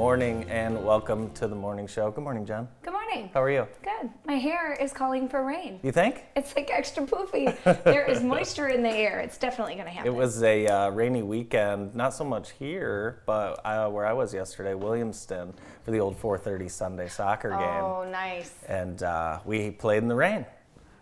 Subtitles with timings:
[0.00, 2.10] Morning and welcome to the morning show.
[2.10, 2.66] Good morning, Jen.
[2.82, 3.28] Good morning.
[3.34, 3.68] How are you?
[3.82, 4.10] Good.
[4.24, 5.78] My hair is calling for rain.
[5.82, 6.24] You think?
[6.34, 7.54] It's like extra poofy.
[7.84, 9.20] there is moisture in the air.
[9.20, 10.10] It's definitely going to happen.
[10.10, 14.32] It was a uh, rainy weekend, not so much here, but uh, where I was
[14.32, 15.52] yesterday, Williamston,
[15.84, 18.54] for the old 4:30 Sunday soccer game, Oh, nice.
[18.68, 20.46] and uh, we played in the rain,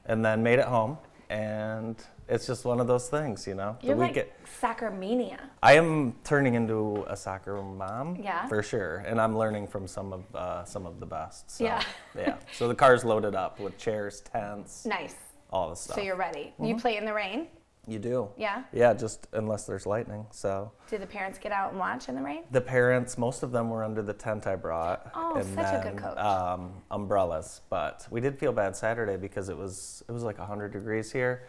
[0.06, 0.98] and then made it home,
[1.30, 3.76] and it's just one of those things, you know.
[3.80, 5.38] You're the like weekend- soccer mania.
[5.62, 8.46] I am turning into a soccer mom, Yeah?
[8.46, 11.50] for sure, and I'm learning from some of uh, some of the best.
[11.50, 11.82] So, Yeah.
[12.16, 12.36] yeah.
[12.52, 15.16] So the car's loaded up with chairs, tents, Nice.
[15.50, 15.96] all the stuff.
[15.96, 16.52] So you're ready.
[16.58, 16.78] You Mm-hmm.
[16.78, 17.48] play in the rain?
[17.86, 18.28] You do.
[18.36, 18.64] Yeah.
[18.70, 20.26] Yeah, just unless there's lightning.
[20.30, 22.42] So Do the parents get out and watch in the rain?
[22.50, 25.10] the parents, most of them were under the tent I brought.
[25.14, 26.18] Oh, and such a good coach.
[26.18, 30.70] Um, umbrellas, but we did feel bad Saturday because it was it was like 100
[30.70, 31.44] degrees here,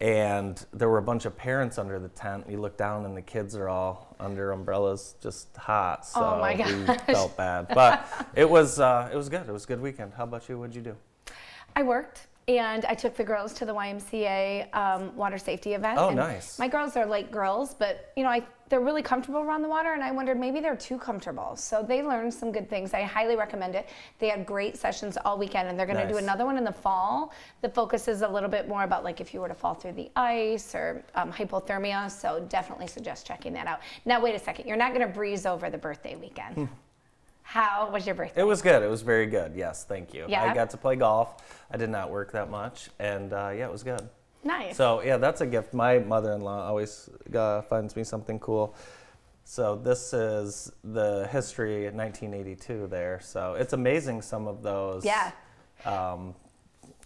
[0.00, 2.46] and there were a bunch of parents under the tent.
[2.48, 6.06] You look down and the kids are all under umbrellas, just hot.
[6.06, 9.48] So Oh my we felt bad, but it was uh, it was good.
[9.48, 10.14] It was a good weekend.
[10.14, 10.58] How about you?
[10.58, 10.96] What'd you do?
[11.76, 15.98] I worked and I took the girls to the YMCA um, water safety event.
[15.98, 16.58] Oh, and nice.
[16.58, 19.92] My girls are like girls, but you know, I, they're really comfortable around the water,
[19.92, 21.56] and I wondered maybe they're too comfortable.
[21.56, 22.94] So they learned some good things.
[22.94, 23.88] I highly recommend it.
[24.18, 26.72] They had great sessions all weekend, and they're going to do another one in the
[26.72, 29.92] fall that focuses a little bit more about like if you were to fall through
[29.92, 32.10] the ice or um, hypothermia.
[32.10, 33.80] So definitely suggest checking that out.
[34.04, 34.66] Now, wait a second.
[34.66, 36.68] You're not going to breeze over the birthday weekend.
[37.50, 38.42] How was your birthday?
[38.42, 38.80] It was good.
[38.80, 39.56] It was very good.
[39.56, 40.24] Yes, thank you.
[40.28, 40.44] Yeah?
[40.44, 41.42] I got to play golf.
[41.68, 44.08] I did not work that much, and uh, yeah, it was good.
[44.44, 44.76] nice.
[44.76, 45.74] So yeah, that's a gift.
[45.74, 48.76] My mother-in-law always uh, finds me something cool.
[49.42, 53.18] So this is the history of 1982 there.
[53.20, 55.04] So it's amazing some of those.
[55.04, 55.32] Yeah.
[55.84, 56.36] Um,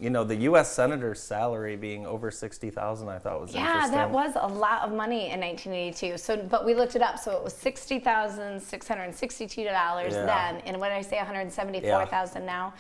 [0.01, 0.73] you know, the U.S.
[0.73, 3.93] senator's salary being over 60,000, I thought was Yeah, interesting.
[3.93, 6.19] that was a lot of money in 1982.
[6.19, 7.19] So, but we looked it up.
[7.19, 10.27] So it was sixty thousand six hundred sixty-two dollars Yeah.
[10.27, 12.75] then, and what did I say, one hundred seventy-four thousand now.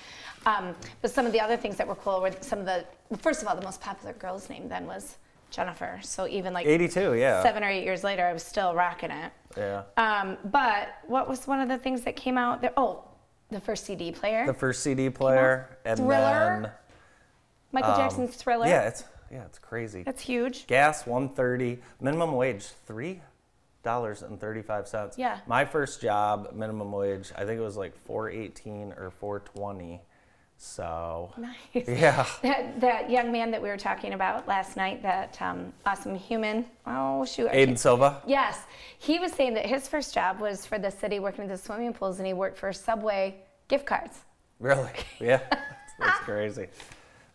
[0.46, 2.84] Um, but some of the other things that were cool were some of the.
[3.18, 5.16] First of all, the most popular girl's name then was
[5.50, 6.00] Jennifer.
[6.02, 7.42] So even like 82, yeah.
[7.44, 9.30] seven or eight years later, I was still rocking it.
[9.56, 9.82] Yeah.
[9.96, 12.72] Um, but what was one of the things that came out there?
[12.76, 13.04] Oh,
[13.50, 16.60] the first CD player, The first CD player, and Thriller?
[16.62, 16.72] then
[17.74, 18.66] Michael um, Jackson's Thriller.
[18.66, 20.04] Yeah, it's yeah, it's crazy.
[20.04, 20.66] that's huge.
[20.66, 23.20] Gas 130, minimum wage three
[23.82, 25.18] dollars and thirty five cents.
[25.18, 25.40] Yeah.
[25.46, 30.00] My first job, minimum wage, I think it was like four eighteen or four twenty.
[30.56, 31.56] So Nice.
[31.88, 32.24] yeah.
[32.42, 36.64] That, that young man that we were talking about last night, that um, awesome human.
[36.86, 37.50] Oh shoot!
[37.50, 38.22] Aiden Silva.
[38.26, 38.60] Yes,
[38.98, 41.92] he was saying that his first job was for the city, working at the swimming
[41.92, 43.34] pools, and he worked for Subway
[43.68, 44.20] gift cards.
[44.60, 44.90] Really?
[45.20, 45.40] Yeah.
[45.50, 46.68] that's, that's crazy.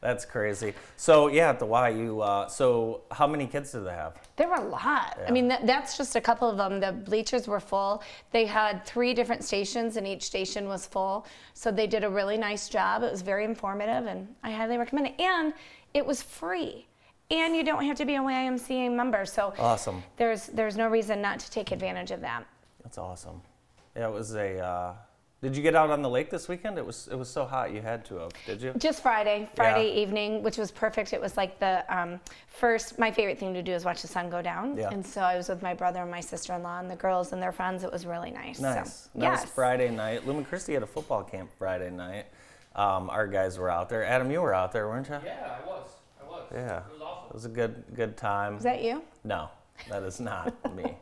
[0.02, 0.74] That's crazy.
[0.96, 2.22] So yeah, at the Y, you.
[2.22, 4.16] Uh, so how many kids do they have?
[4.38, 5.18] There were a lot.
[5.20, 5.26] Yeah.
[5.28, 6.80] I mean, that, that's just a couple of them.
[6.80, 8.02] The bleachers were full.
[8.32, 11.26] They had three different stations, and each station was full.
[11.54, 13.04] So they did a really nice job.
[13.04, 15.20] It was very informative, and I highly recommend it.
[15.20, 15.54] And
[15.94, 16.86] it was free.
[17.30, 19.26] And you don't have to be a YMCA member.
[19.26, 20.02] So Awesome.
[20.18, 22.46] there's there's no reason not to take advantage of that.
[22.84, 23.42] That's awesome.
[23.98, 24.60] Yeah, it was a.
[24.60, 24.94] Uh,
[25.42, 26.78] did you get out on the lake this weekend?
[26.78, 27.08] It was.
[27.10, 27.72] It was so hot.
[27.74, 28.32] You had to have.
[28.46, 28.74] Did you?
[28.78, 31.14] Just Friday, Friday evening, which was perfect.
[31.14, 33.00] It was like the um, first.
[33.00, 34.90] My favorite thing to do is watch the sun go down, Yeah.
[34.92, 37.54] and so I was with my brother and my sister-in-law and the girls and their
[37.54, 37.84] friends.
[37.86, 38.60] It was really nice.
[38.60, 38.94] Nice.
[39.14, 39.42] So, That yes.
[39.44, 40.28] was Friday night.
[40.28, 42.26] Lumen Christi had a football camp Friday night.
[42.76, 44.04] Um, our guys were out there.
[44.04, 45.20] Adam, you were out there, weren't you?
[45.26, 45.90] Yeah, I was.
[46.22, 46.44] I was.
[46.54, 46.78] Yeah.
[46.80, 47.28] It was awesome.
[47.30, 48.58] It was a good good time.
[48.58, 49.04] Is that you?
[49.24, 49.50] no,
[49.90, 50.98] that is not me.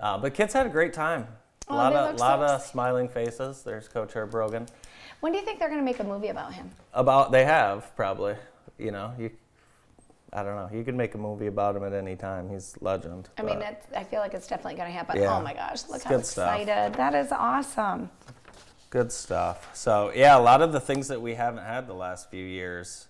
[0.00, 1.26] Uh, but kids had a great time.
[1.68, 3.62] A Oh, lot of lot so of smiling faces.
[3.62, 4.66] There's Coach Herb Brogan.
[5.20, 6.70] When do you think they're going to make a movie about him?
[6.92, 8.36] About they have probably.
[8.78, 9.30] You know you.
[10.32, 10.68] I don't know.
[10.76, 12.50] You could make a movie about him at any time.
[12.50, 13.28] He's legend.
[13.38, 13.62] I mean,
[13.96, 15.16] I feel like it's definitely going to happen.
[15.20, 15.36] Yeah.
[15.36, 16.60] Oh my gosh, look It's how good stuff.
[16.60, 16.94] excited!
[16.94, 18.10] That is awesome.
[18.90, 19.70] Good stuff.
[19.74, 23.06] So yeah, a lot of the things that we haven't had the last few years,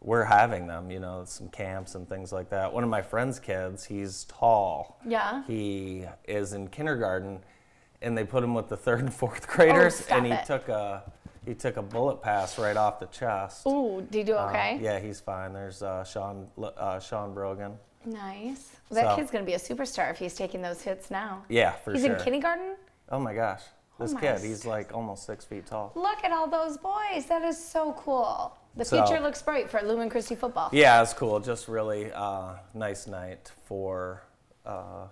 [0.00, 0.90] we're having them.
[0.90, 2.72] You know, some camps and things like that.
[2.72, 5.00] One of my friend's kids, he's tall.
[5.06, 5.44] Yeah.
[5.46, 7.38] He is in kindergarten,
[8.02, 10.44] and they put him with the third and fourth graders, Oh, and he it.
[10.46, 11.02] took a
[11.46, 13.66] he took a bullet pass right off the chest.
[13.66, 14.78] Ooh, did you do Uh, okay?
[14.82, 15.52] yeah, he's fine.
[15.54, 17.78] There's uh, Sean uh, Sean Brogan.
[18.04, 18.70] Nice.
[18.90, 21.44] That So- kid's going to be a superstar if he's taking those hits now.
[21.48, 22.16] Yeah, for he's sure.
[22.16, 22.76] in kindergarten.
[23.10, 23.62] Oh my gosh,
[23.98, 25.92] this my kid, he's like almost six feet tall.
[25.94, 27.26] Look at all those boys.
[27.28, 28.56] That is so cool.
[28.76, 30.68] The So- future looks bright for Lumen Christi football.
[30.72, 31.40] Yeah, it's cool.
[31.40, 34.22] Just really uh, nice night for
[34.66, 35.06] uh,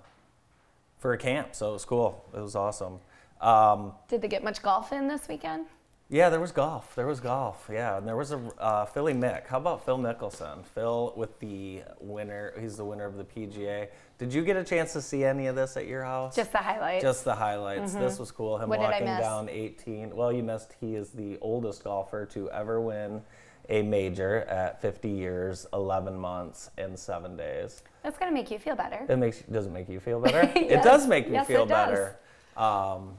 [0.98, 1.54] for a camp.
[1.54, 2.24] So it was cool.
[2.34, 3.00] It was awesome.
[3.40, 5.66] Um, Did they get much golf in this weekend?
[6.08, 6.94] Yeah, there was golf.
[6.94, 7.68] There was golf.
[7.72, 9.48] Yeah, and there was a uh, Philly Mick.
[9.48, 10.64] How about Phil Mickelson?
[10.64, 12.52] Phil with the winner.
[12.60, 13.88] He's the winner of the PGA.
[14.16, 16.36] Did you get a chance to see any of this at your house?
[16.36, 17.02] Just the highlights.
[17.02, 17.92] Just the highlights.
[17.94, 18.56] This was cool.
[18.56, 18.70] Him Mm-hmm.
[18.70, 20.14] What walking down 18.
[20.14, 20.74] Well, you missed.
[20.80, 23.20] He is the oldest golfer to ever win
[23.68, 27.82] a major at 50 years, 11 months, and seven days.
[28.04, 29.04] That's gonna make you feel better.
[29.08, 30.52] It makes does it make you feel better?
[30.56, 31.88] It does make me Yes, feel it does.
[31.90, 32.16] better.
[32.56, 33.18] Um,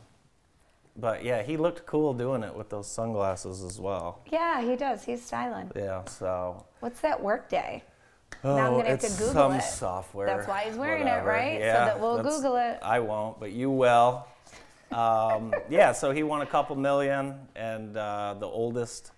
[0.98, 4.22] but yeah, he looked cool doing it with those sunglasses as well.
[4.32, 5.04] Yeah, he does.
[5.04, 5.72] He's styling.
[5.76, 7.84] Yeah, so What's that Workday?
[8.44, 9.62] oh, Now I'm gonna have to it's Google some it.
[9.62, 10.28] software.
[10.28, 11.30] That's why he's wearing it, whatever.
[11.30, 11.60] right?
[11.60, 12.80] So that we'll Google it.
[12.82, 14.28] I won't, but you will.
[14.92, 19.12] Um, yeah, so he won a couple million and uh, the oldest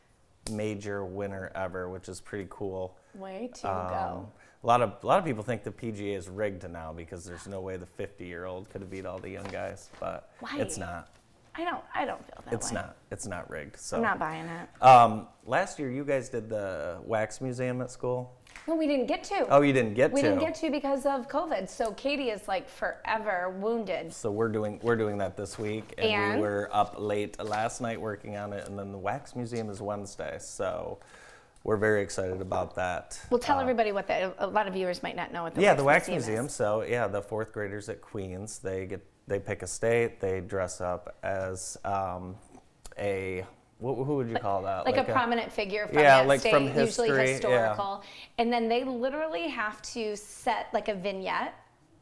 [0.52, 2.96] major winner ever, which is pretty cool.
[3.16, 4.30] Way to Um, go.
[4.62, 7.48] A lot of a lot of people think the PGA is rigged now because there's
[7.48, 10.78] no way the 50 year old could have beat all the young guys, but it's
[10.78, 10.86] Why?
[10.86, 11.10] not.
[11.56, 11.84] I don't.
[11.94, 12.76] I don't feel that It's way.
[12.76, 12.96] not.
[13.12, 13.78] It's not rigged.
[13.80, 14.84] So I'm not buying it.
[14.84, 18.36] Um, last year you guys did the wax museum at school.
[18.68, 19.48] Well, we didn't get to.
[19.50, 20.28] Oh, you didn't get we to.
[20.28, 21.68] We didn't get to because of COVID.
[21.68, 24.14] So Katie is like forever wounded.
[24.14, 26.36] So we're doing we're doing that this week, and, And?
[26.36, 29.82] we were up late last night working on it, and then the wax museum is
[29.82, 30.38] Wednesday.
[30.40, 31.00] So
[31.64, 33.20] we're very excited about that.
[33.30, 34.36] We'll tell Uh, everybody what that.
[34.40, 35.62] A lot of viewers might not know what the.
[35.62, 36.28] yeah, wax the wax museum.
[36.34, 36.50] museum.
[36.50, 40.82] So yeah, the fourth graders at Queens they get they pick a state, they dress
[40.82, 42.36] up as um,
[42.98, 43.46] a
[43.78, 44.86] what, who would you call that?
[44.86, 47.70] Like, a, prominent figure from Yeah, that like state, from usually history, yeah.
[47.70, 48.04] historical,
[48.38, 51.54] and then they literally have to set like a vignette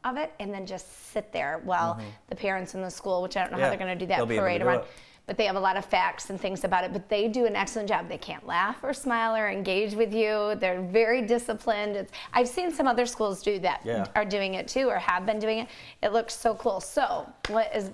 [0.04, 3.42] of it, and then just sit there while the parents in the school, which I
[3.42, 3.70] don't know how Mm-hmm.
[3.78, 4.84] They're going to do that they'll be able to parade around.
[5.28, 6.92] But they have a lot of facts and things about it.
[6.94, 8.08] But they do an excellent job.
[8.08, 10.54] They can't laugh or smile or engage with you.
[10.56, 11.96] They're very disciplined.
[11.96, 14.06] It's, I've seen some other schools do that, Yeah.
[14.16, 15.68] are doing it too, or have been doing it.
[16.02, 16.80] It looks so cool.
[16.80, 17.90] So, what is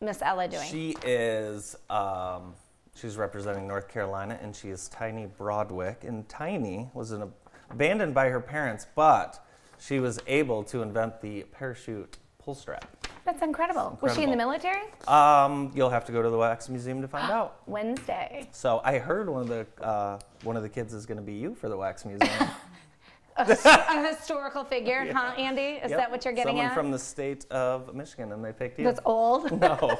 [0.00, 0.68] Miss Ella doing?
[0.68, 2.54] She is um,
[2.96, 6.02] she's representing North Carolina, and she is Tiny Broadwick.
[6.02, 7.32] And Tiny was an,
[7.70, 9.46] abandoned by her parents, but
[9.78, 12.84] she was able to invent the parachute pull strap.
[13.24, 13.98] That's incredible.
[14.02, 14.82] Was she in the military?
[15.08, 17.62] Um, you'll have to go to the wax museum to find out.
[17.66, 18.48] Wednesday.
[18.52, 21.32] So I heard one of the uh, one of the kids is going to be
[21.32, 22.30] you for the wax museum.
[23.38, 25.80] a historical figure, huh, Andy?
[25.82, 25.98] Is Yep.
[25.98, 26.74] that what you're getting Someone at?
[26.74, 28.84] from the state of Michigan, and they picked you.
[28.84, 29.58] That's old.
[29.60, 29.98] no.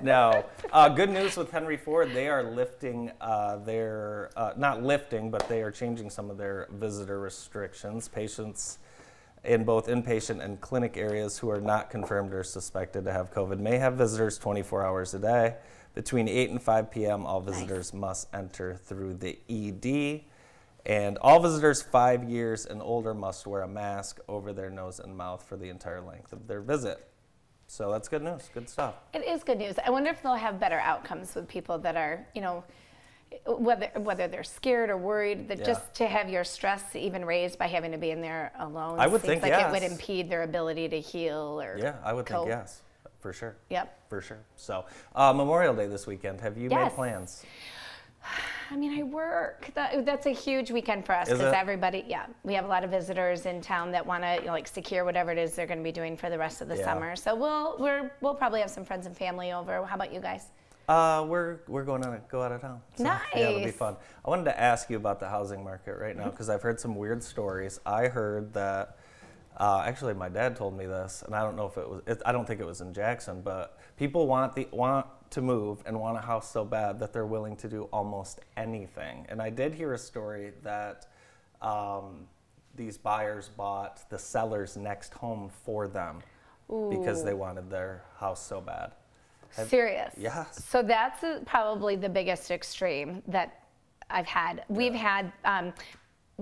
[0.00, 0.44] No.
[0.72, 2.12] Uh, good news with Henry Ford.
[2.14, 6.68] They are lifting uh, their, uh, not lifting, but they are changing some of their
[6.70, 8.06] visitor restrictions.
[8.06, 8.78] Patients
[9.44, 13.58] in both inpatient and clinic areas who are not confirmed or suspected to have COVID
[13.58, 15.56] may have visitors 24 hours a day.
[15.94, 20.22] Between 8 and 5 p.m., all visitors must enter through the ED.
[20.86, 25.16] And all visitors five years and older must wear a mask over their nose and
[25.16, 27.08] mouth for the entire length of their visit.
[27.66, 28.48] So that's good news.
[28.54, 28.94] Good stuff.
[29.12, 29.74] It is good news.
[29.84, 32.64] I wonder if they'll have better outcomes with people that are, you know,
[33.46, 35.48] whether whether they're scared or worried.
[35.48, 35.64] That Yeah.
[35.66, 38.98] just to have your stress even raised by having to be in there alone.
[39.00, 41.76] I would seems think like it would impede their ability to heal or.
[41.78, 42.82] Yeah, I would think yes,
[43.20, 43.56] for sure.
[43.70, 44.08] Yep.
[44.08, 44.38] For sure.
[44.56, 46.40] So, uh, Memorial Day this weekend.
[46.40, 46.94] Have you made Yes.
[46.94, 47.44] plans?
[48.70, 49.70] I mean, I work.
[49.74, 52.90] That, that's a huge weekend for us because everybody, yeah, we have a lot of
[52.90, 55.78] visitors in town that want to you know, like secure whatever it is they're going
[55.78, 56.84] to be doing for the rest of the Yeah.
[56.84, 57.16] summer.
[57.16, 59.84] So we'll we're, we'll probably have some friends and family over.
[59.86, 60.46] How about you guys?
[60.88, 62.80] Uh, we're we're going to go out of town.
[62.96, 63.04] So,
[63.40, 63.96] Yeah, it'll be fun.
[64.24, 66.96] I wanted to ask you about the housing market right now because I've heard some
[66.96, 67.78] weird stories.
[67.84, 68.96] I heard that.
[69.56, 72.02] Uh, actually, my dad told me this, and I don't know if it was.
[72.06, 75.82] It, I don't think it was in Jackson, but people want the want to move
[75.84, 79.26] and want a house so bad that they're willing to do almost anything.
[79.28, 81.06] And I did hear a story that
[81.60, 82.28] um,
[82.76, 86.22] these buyers bought the seller's next home for them
[86.90, 88.92] because they wanted their house so bad.
[89.56, 90.14] Have- Serious.
[90.16, 90.64] Yes.
[90.68, 93.62] So that's uh, probably the biggest extreme that
[94.10, 94.64] I've had.
[94.68, 95.72] We've had um,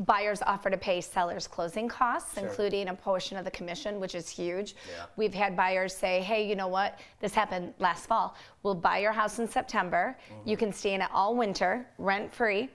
[0.05, 2.47] buyers offer to pay sellers closing costs, Sure.
[2.47, 4.75] including a portion of the commission, which is huge.
[4.95, 5.07] Yeah.
[5.17, 6.99] We've had buyers say, hey, you know what?
[7.21, 8.37] This happened last fall.
[8.63, 10.17] We'll buy your house in September.
[10.31, 10.49] Mm-hmm.
[10.49, 12.69] You can stay in it all winter, rent free.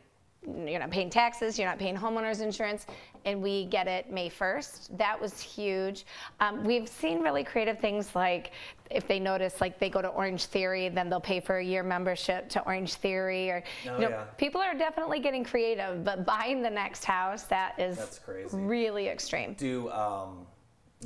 [0.43, 2.87] You're not paying taxes, you're not paying homeowners insurance,
[3.25, 4.97] and we get it May 1st.
[4.97, 6.05] That was huge.
[6.39, 8.51] Um, we've seen really creative things like
[8.89, 11.83] if they notice, like they go to Orange Theory, then they'll pay for a year
[11.83, 13.49] membership to Orange Theory.
[13.49, 14.23] Or, Oh, you know, yeah.
[14.37, 18.57] people are definitely getting creative, but buying the next house, that is That's crazy.
[18.57, 19.53] really extreme.
[19.53, 20.45] Do um,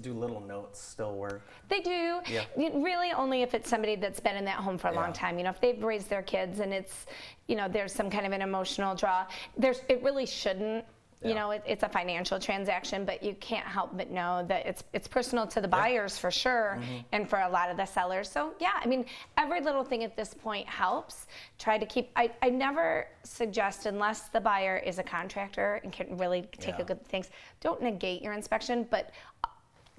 [0.02, 1.48] do little notes still work?
[1.70, 2.20] They do.
[2.30, 2.44] Yeah.
[2.58, 5.00] Really, only if it's somebody that's been in that home for a Yeah.
[5.00, 5.38] long time.
[5.38, 7.06] You know, if they've raised their kids and it's,
[7.48, 9.26] you know, there's some kind of an emotional draw.
[9.58, 10.84] There's, it really shouldn't
[11.24, 14.84] You know, it, it's a financial transaction, but you can't help but know that it's
[14.94, 16.98] it's personal to the buyers for sure, Mm-hmm.
[17.14, 18.30] and for a lot of the sellers.
[18.30, 19.06] So yeah, I mean,
[19.38, 21.26] every little thing at this point helps.
[21.58, 22.12] Try to keep.
[22.16, 26.82] I, I never suggest unless the buyer is a contractor and can really take Yeah.
[26.84, 27.30] a good things.
[27.60, 29.10] Don't negate your inspection, but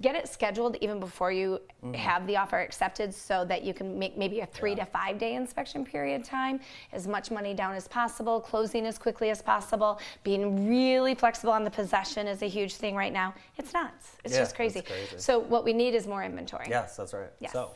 [0.01, 1.93] get it scheduled even before you Mm-hmm.
[1.93, 5.35] have the offer accepted so that you can make maybe a three to five day
[5.35, 6.59] inspection period time
[6.91, 11.63] as much money down as possible closing as quickly as possible being really flexible on
[11.63, 14.81] the possession is a huge thing right now it's nuts it's Yeah, just crazy.
[14.81, 15.17] crazy.
[15.19, 17.29] so what we need is more inventory Yes, that's right.
[17.39, 17.53] Yes.
[17.53, 17.69] So,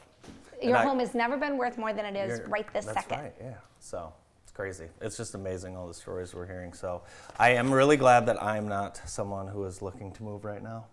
[0.59, 2.97] your and I- home has never been worth more than it is right this that's
[3.05, 3.53] second right, yeah.
[3.79, 4.11] So
[4.41, 4.87] it's crazy.
[4.99, 6.73] It's just amazing all the stories we're hearing.
[6.73, 7.03] So
[7.37, 10.85] I am really glad that I'm not someone who is looking to move right now.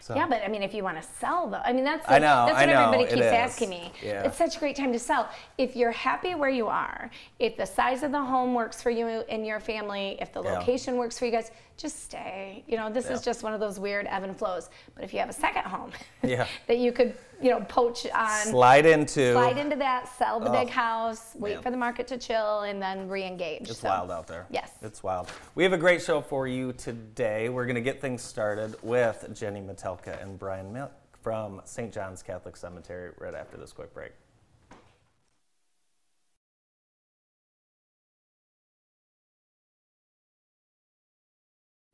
[0.00, 2.18] So Yeah, but I mean, if you want to sell, though, I mean, that's I
[2.18, 3.92] know, that's what know, everybody keeps asking me.
[4.02, 4.22] Yeah.
[4.22, 5.28] It's such a great time to sell.
[5.58, 9.06] If you're happy where you are, if the size of the home works for you
[9.06, 10.58] and your family, if the Yeah.
[10.58, 12.62] location works for you guys, just stay.
[12.66, 14.70] You know, this is just one of those weird ebb and flows.
[14.94, 15.90] But if you have a second home
[16.22, 16.46] Yeah.
[16.68, 19.32] that you could, you know, poach on, slide into.
[19.32, 21.62] slide into that, sell the Oh, big house, wait man.
[21.62, 23.68] for the market to chill, and then re-engage.
[23.70, 24.46] It's So, wild out there.
[24.50, 24.72] Yes.
[24.82, 25.28] It's wild.
[25.54, 27.48] We have a great show for you today.
[27.48, 30.90] We're going to get things started with Jenny Metelka and Brian Mick
[31.22, 31.92] from St.
[31.92, 34.12] John's Catholic Cemetery right after this quick break.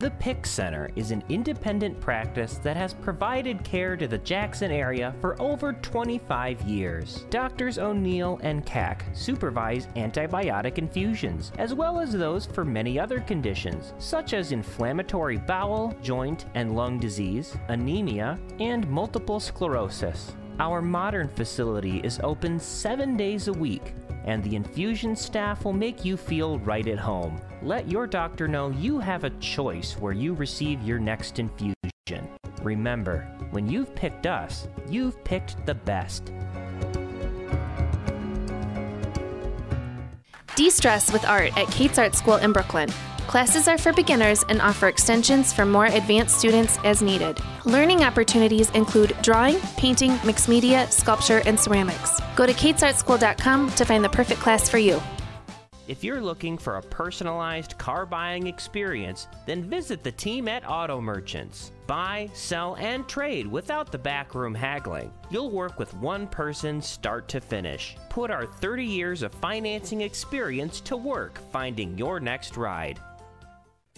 [0.05, 5.15] The Pick Center is an independent practice that has provided care to the Jackson area
[5.19, 7.25] for over 25 years.
[7.31, 13.95] Doctors O'Neill and Cack supervise antibiotic infusions, as well as those for many other conditions,
[13.97, 20.35] such as inflammatory bowel, joint, and lung disease, anemia, and multiple sclerosis.
[20.59, 23.95] Our modern facility is open seven days a week
[24.25, 27.39] and the infusion staff will make you feel right at home.
[27.61, 31.75] Let your doctor know you have a choice where you receive your next infusion.
[32.61, 36.31] Remember, when you've picked us, you've picked the best.
[40.55, 42.89] De-stress with art at Kate's Art School in Brooklyn.
[43.27, 47.39] Classes are for beginners and offer extensions for more advanced students as needed.
[47.65, 52.21] Learning opportunities include drawing, painting, mixed media, sculpture, and ceramics.
[52.35, 55.01] Go to katesartschool.com to find the perfect class for you.
[55.87, 60.99] If you're looking for a personalized car buying experience, then visit the team at Auto
[60.99, 61.71] Merchants.
[61.85, 65.11] Buy, sell, and trade without the backroom haggling.
[65.29, 67.97] You'll work with one person start to finish.
[68.09, 72.99] Put our 30 years of financing experience to work finding your next ride.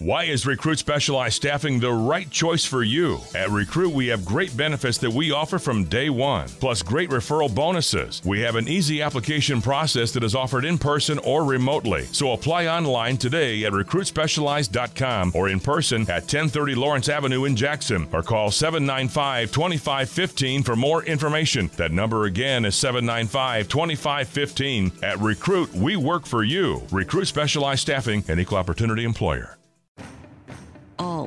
[0.00, 3.18] Why is Recruit Specialized Staffing the right choice for you?
[3.34, 7.52] At Recruit, we have great benefits that we offer from day one, plus great referral
[7.52, 8.22] bonuses.
[8.24, 12.04] We have an easy application process that is offered in person or remotely.
[12.04, 18.06] So apply online today at recruitspecialized.com or in person at 1030 Lawrence Avenue in Jackson
[18.12, 21.70] or call 795 2515 for more information.
[21.76, 24.92] That number again is 795 2515.
[25.02, 26.84] At Recruit, we work for you.
[26.92, 29.57] Recruit Specialized Staffing, an equal opportunity employer.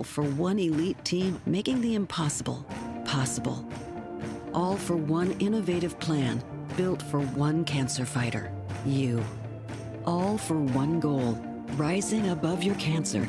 [0.04, 2.66] For one elite team making the impossible
[3.06, 3.66] possible.
[4.54, 6.44] All for one innovative plan
[6.76, 8.52] built for one cancer fighter
[8.86, 9.24] you.
[10.06, 11.34] All for one goal
[11.78, 13.28] rising above your cancer.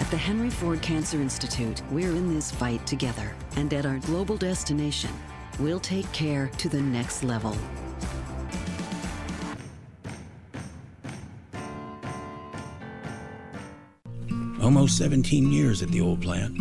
[0.00, 3.34] At the Henry Ford Cancer Institute, we're in this fight together.
[3.56, 5.10] And at our global destination,
[5.58, 7.56] we'll take care to the next level.
[14.70, 16.56] Almost 17 years at the old plant.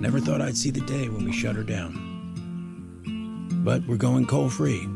[0.00, 1.98] Never thought I'd see the day when we shut her down.
[3.64, 4.88] But we're going coal free.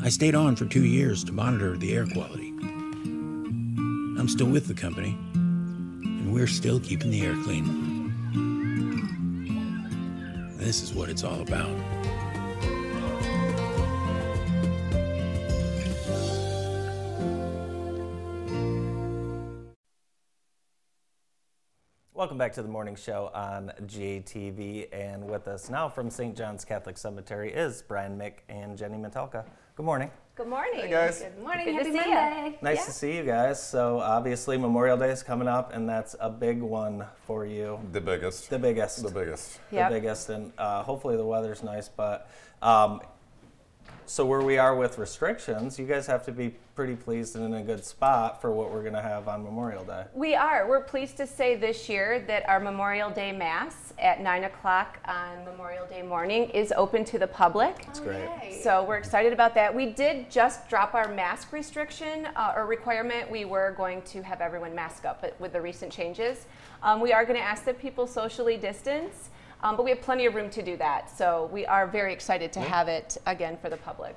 [0.00, 2.50] I stayed on for two years to monitor the air quality.
[2.60, 8.14] I'm still with the company, and we're still keeping the air clean.
[10.58, 11.76] This is what it's all about.
[22.26, 24.88] Welcome back to the morning show on JTV.
[24.92, 26.36] And with us now from St.
[26.36, 29.44] John's Catholic Cemetery is Brian Mick and Jenny Metelka.
[29.76, 30.10] Good morning.
[30.34, 30.72] Good morning.
[30.74, 31.20] Hey, guys.
[31.22, 31.66] Good morning.
[31.66, 32.58] Good to Happy see Monday.
[32.62, 32.84] Nice Yeah.
[32.86, 33.62] to see you guys.
[33.62, 37.78] So, obviously, Memorial Day is coming up, and that's a big one for you.
[37.92, 38.50] The biggest.
[38.50, 39.04] The biggest.
[39.04, 39.60] The biggest.
[39.70, 39.90] The Yep.
[39.92, 40.28] biggest.
[40.28, 41.88] And uh, hopefully, the weather's nice.
[41.88, 42.28] But
[42.60, 43.02] um,
[44.04, 47.54] So where we are with restrictions, you guys have to be pretty pleased and in
[47.54, 50.04] a good spot for what we're going to have on Memorial Day.
[50.12, 50.68] We are.
[50.68, 55.42] We're pleased to say this year that our Memorial Day Mass at 9 o'clock on
[55.46, 57.86] Memorial Day morning is open to the public.
[57.86, 58.60] That's great.
[58.62, 59.74] So we're excited about that.
[59.74, 63.30] We did just drop our mask restriction uh, or requirement.
[63.30, 66.44] We were going to have everyone mask up, but with the recent changes,
[66.82, 69.30] um, we are going to ask that people socially distance.
[69.62, 71.16] Um, but we have plenty of room to do that.
[71.16, 74.14] So we are very excited to have it again for the public.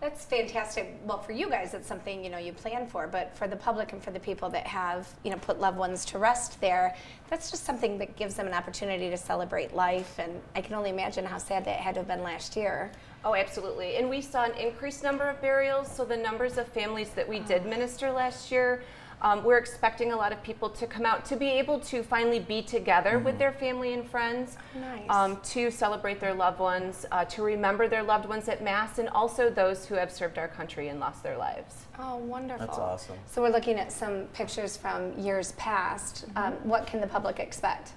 [0.00, 0.94] That's fantastic.
[1.04, 3.92] Well, for you guys, it's something you know you plan for, but for the public
[3.92, 6.94] and for the people that have you know put loved ones to rest there,
[7.30, 10.18] that's just something that gives them an opportunity to celebrate life.
[10.18, 12.92] And I can only imagine how sad that had to have been last year.
[13.24, 13.96] Oh, absolutely.
[13.96, 15.90] And we saw an increased number of burials.
[15.90, 18.82] So the numbers of families that we did minister last year,
[19.24, 22.38] um, we're expecting a lot of people to come out to be able to finally
[22.38, 25.08] be together with their family and friends, Nice.
[25.08, 29.08] um, to celebrate their loved ones, uh, to remember their loved ones at Mass, and
[29.08, 31.86] also those who have served our country and lost their lives.
[31.98, 32.66] Oh, wonderful.
[32.66, 33.16] That's awesome.
[33.26, 36.26] So we're looking at some pictures from years past.
[36.36, 37.92] Um, what can the public expect?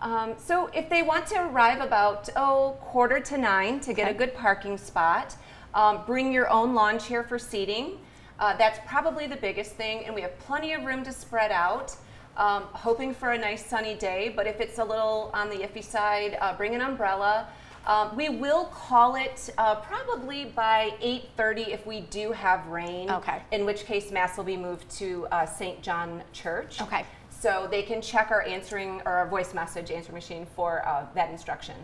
[0.00, 4.14] Um, so if they want to arrive about oh quarter to nine to get a
[4.14, 5.36] good parking spot,
[5.74, 7.98] um, bring your own lawn chair for seating.
[8.38, 11.94] Uh, that's probably the biggest thing, and we have plenty of room to spread out.
[12.36, 15.84] Um, hoping for a nice sunny day, but if it's a little on the iffy
[15.84, 17.46] side, uh, bring an umbrella.
[17.86, 23.10] Um, we will call it uh, probably by 8:30 if we do have rain.
[23.10, 23.42] Okay.
[23.52, 25.80] In which case, mass will be moved to uh, St.
[25.82, 26.80] John Church.
[26.80, 27.04] Okay.
[27.28, 31.30] So they can check our answering or our voice message answering machine for uh, that
[31.30, 31.76] instruction.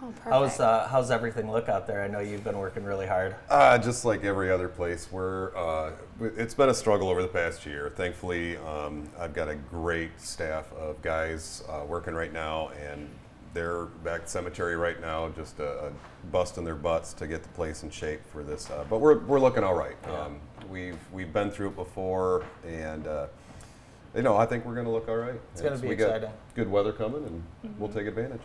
[0.00, 0.26] Oh, perfect.
[0.26, 2.02] How's uh, how's everything look out there?
[2.02, 3.34] I know you've been working really hard.
[3.50, 7.66] Uh, just like every other place, we're, uh, it's been a struggle over the past
[7.66, 7.92] year.
[7.96, 13.08] Thankfully, um, I've got a great staff of guys uh, working right now, and
[13.54, 15.56] they're back at the cemetery right now, just
[16.30, 18.70] busting their butts to get the place in shape for this.
[18.70, 19.96] Uh, but we're, we're looking all right.
[20.08, 20.38] Um,
[20.70, 23.26] we've we've been through it before, and uh,
[24.14, 25.40] you know I think we're going to look all right.
[25.52, 26.30] It's gonna be we got exciting.
[26.54, 28.42] Good weather coming, and we'll take advantage.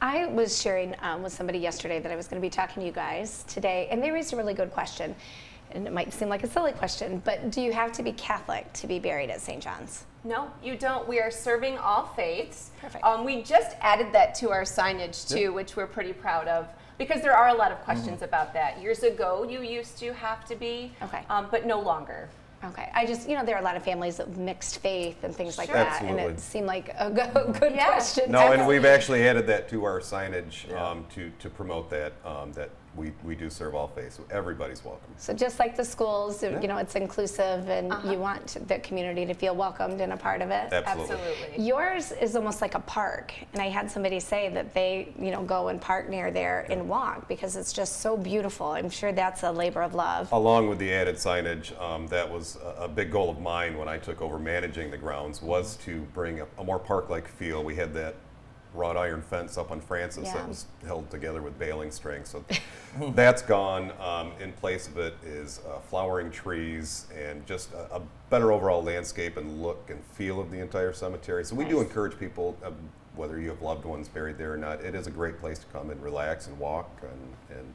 [0.00, 2.86] I was sharing um, with somebody yesterday that I was going to be talking to
[2.86, 5.14] you guys today, and they raised a really good question.
[5.72, 8.72] And it might seem like a silly question, but do you have to be Catholic
[8.74, 9.60] to be buried at St.
[9.62, 10.04] John's?
[10.22, 11.06] No, you don't.
[11.08, 12.70] We are serving all faiths.
[12.80, 13.04] Perfect.
[13.04, 16.68] Um, we just added that to our signage too, which we're pretty proud of.
[16.98, 18.80] Because there are a lot of questions about that.
[18.80, 21.22] Years ago, you used to have to be, Okay.
[21.28, 22.28] um, but no longer.
[22.64, 25.34] Okay, I just, you know, there are a lot of families of mixed faith and
[25.34, 25.76] things like Sure.
[25.76, 27.86] that, and it seemed like a go- good Yeah.
[27.92, 28.30] question.
[28.32, 30.84] No, and we've actually added that to our signage Yeah.
[30.90, 34.18] um, to, to promote that, um, that we, we do serve all faiths.
[34.30, 35.08] Everybody's welcome.
[35.18, 36.60] So just like the schools, Yeah.
[36.60, 38.10] you know, it's inclusive, and Uh-huh.
[38.10, 40.72] you want the community to feel welcomed and a part of it.
[40.72, 41.16] Absolutely.
[41.16, 41.64] Absolutely.
[41.64, 45.42] Yours is almost like a park, and I had somebody say that they, you know,
[45.42, 48.68] go and park near there and walk because it's just so beautiful.
[48.68, 50.32] I'm sure that's a labor of love.
[50.32, 53.88] Along with the added signage, um, that was a, a big goal of mine when
[53.88, 57.62] I took over managing the grounds was to bring a, a more park-like feel.
[57.62, 58.14] We had that
[58.76, 60.34] wrought iron fence up on Francis Yeah.
[60.34, 62.24] that was held together with baling string.
[62.24, 62.44] So
[63.14, 63.92] that's gone.
[64.00, 68.82] Um, in place of it is uh, flowering trees and just a, a better overall
[68.82, 71.44] landscape and look and feel of the entire cemetery.
[71.44, 72.74] So we do encourage people, um,
[73.14, 75.66] whether you have loved ones buried there or not, it is a great place to
[75.66, 77.74] come and relax and walk and, and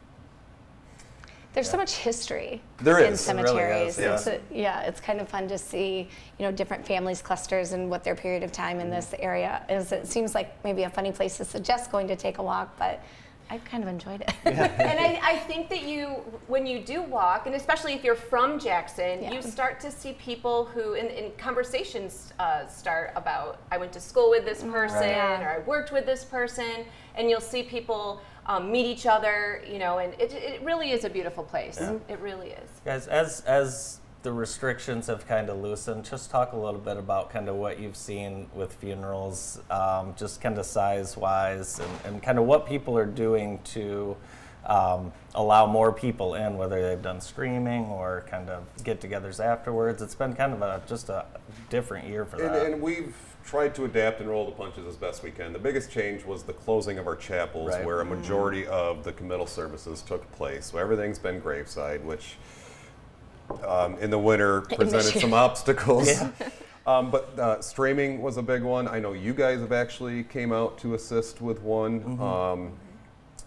[1.53, 3.27] There's so much history There in is.
[3.27, 3.97] It really cemeteries.
[3.97, 4.13] is, yeah.
[4.13, 6.07] It's a, yeah, it's kind of fun to see,
[6.39, 9.91] you know, different families clusters and what their period of time in this area is.
[9.91, 13.03] It seems like maybe a funny place to suggest going to take a walk, but
[13.49, 14.33] I've kind of enjoyed it.
[14.45, 18.57] and I, I think that you, when you do walk, and especially if you're from
[18.57, 19.33] Jackson, Yeah.
[19.33, 23.99] you start to see people who, in, in conversations uh, start about, I went to
[23.99, 25.41] school with this person, Yeah.
[25.43, 26.85] or I worked with this person,
[27.15, 31.03] and you'll see people um, meet each other, you know, and it, it really is
[31.03, 31.79] a beautiful place.
[32.07, 32.69] It really is.
[32.85, 37.31] Guys, as as the restrictions have kind of loosened, just talk a little bit about
[37.31, 42.23] kind of what you've seen with funerals, um, just kind of size wise, and, and
[42.23, 44.15] kind of what people are doing to
[44.67, 50.03] um, allow more people in, whether they've done streaming or kind of get-togethers afterwards.
[50.03, 51.25] It's been kind of a just a
[51.71, 52.65] different year for And, that.
[52.67, 53.15] and we've
[53.51, 55.51] tried to adapt and roll the punches as best we can.
[55.51, 57.83] The biggest change was the closing of our chapels, Right.
[57.83, 60.67] where a majority of the committal services took place.
[60.67, 62.37] So everything's been graveside, which
[63.67, 66.09] um, in the winter presented some obstacles.
[66.87, 68.87] Um, but uh, streaming was a big one.
[68.87, 72.19] I know you guys have actually came out to assist with one.
[72.19, 72.71] Um,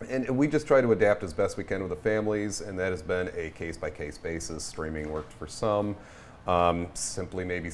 [0.08, 2.92] and we just try to adapt as best we can with the families, and that
[2.92, 4.62] has been a case by case basis.
[4.62, 5.96] Streaming worked for some.
[6.46, 7.70] Um, simply maybe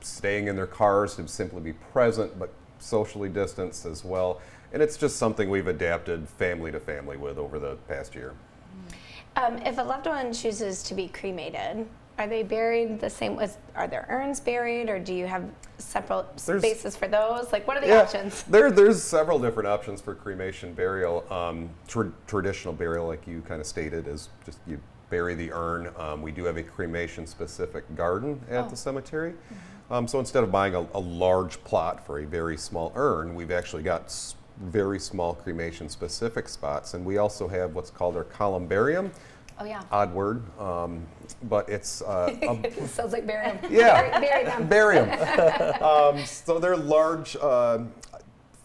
[0.00, 4.40] staying in their cars to simply be present, but socially distanced as well.
[4.72, 8.34] And it's just something we've adapted family to family with over the past year.
[9.36, 11.86] Um, if a loved one chooses to be cremated,
[12.18, 13.56] are they buried the same as?
[13.74, 15.44] Are their urns buried, or do you have
[15.78, 17.50] separate There's- spaces for those?
[17.52, 18.42] Like, what are the Yeah, options?
[18.48, 21.24] There, there's several different options for cremation burial.
[21.32, 24.78] Um, tra- traditional burial, like you kind of stated, is just you
[25.10, 25.90] bury the urn.
[25.98, 29.34] Um, we do have a cremation specific garden at the cemetery.
[29.90, 33.50] Um, so instead of buying a, a large plot for a very small urn, we've
[33.50, 36.94] actually got s- very small cremation specific spots.
[36.94, 39.10] And we also have what's called our columbarium.
[39.58, 39.82] Oh yeah.
[39.92, 41.02] Odd word, um,
[41.42, 42.34] but it's uh,
[42.78, 43.58] a Sounds like bury 'em.
[43.68, 44.18] Yeah.
[44.20, 44.68] Bury, bury them.
[44.68, 44.98] bury
[45.80, 47.80] um, so they're large, uh,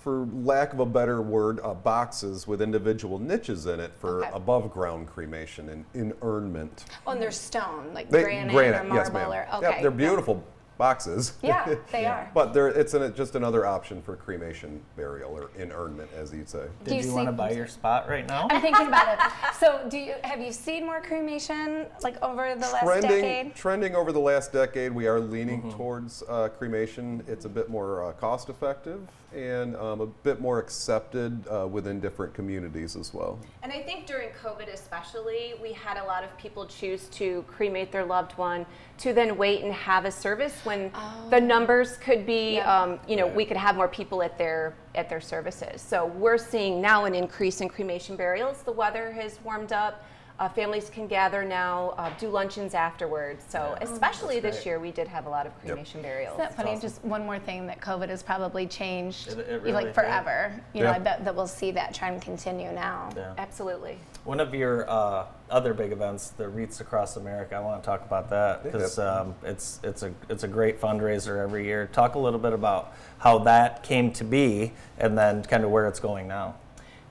[0.05, 4.29] for lack of a better word, uh, boxes with individual niches in it for Okay.
[4.35, 6.85] above ground cremation and inurnment.
[7.07, 9.31] Oh, and they're stone, like They- granite, or marble, yes, ma'am.
[9.31, 9.81] or Yep, okay.
[9.81, 10.43] they're beautiful
[10.77, 11.33] boxes.
[11.41, 12.29] Yeah, they are.
[12.35, 16.65] but they're, it's an, just another option for cremation burial or inurnment, as you'd say.
[16.83, 18.47] Do Did you you, want to buy your spot right now?
[18.51, 19.19] I'm thinking about it.
[19.59, 23.55] So, do you have you seen more cremation like over the last trending, decade?
[23.55, 25.77] trending over the last decade, we are leaning Mm-hmm.
[25.77, 27.23] towards uh, cremation.
[27.25, 28.99] It's a bit more uh, cost effective
[29.35, 33.37] and um, a bit more accepted uh, within different communities as well.
[33.63, 37.91] And I think during COVID, especially, we had a lot of people choose to cremate
[37.91, 38.65] their loved one
[38.99, 40.91] to then wait and have a service when
[41.29, 42.83] the numbers could be, Yeah.
[42.83, 45.81] um, you know, we could have more people at their at their services.
[45.81, 48.61] So we're seeing now an increase in cremation burials.
[48.63, 50.05] The weather has warmed up.
[50.37, 53.45] Uh, families can gather now, uh, do luncheons afterwards.
[53.47, 54.65] So especially this great.
[54.65, 56.33] year, we did have a lot of cremation burials.
[56.33, 56.71] Isn't that funny?
[56.71, 56.81] awesome.
[56.81, 59.95] Just one more thing that COVID has probably changed, It- it really like did.
[59.95, 60.51] forever.
[60.73, 60.95] You know, Yeah.
[60.95, 63.09] I bet that we'll see that trend continue now.
[63.15, 63.33] Yeah.
[63.37, 63.97] Absolutely.
[64.25, 68.01] One of your uh, other big events, the Wreaths Across America, I want to talk
[68.01, 69.05] about that because Yeah.
[69.21, 71.87] um, it's it's a it's a great fundraiser every year.
[71.93, 75.87] Talk a little bit about how that came to be, and then kind of where
[75.87, 76.55] it's going now.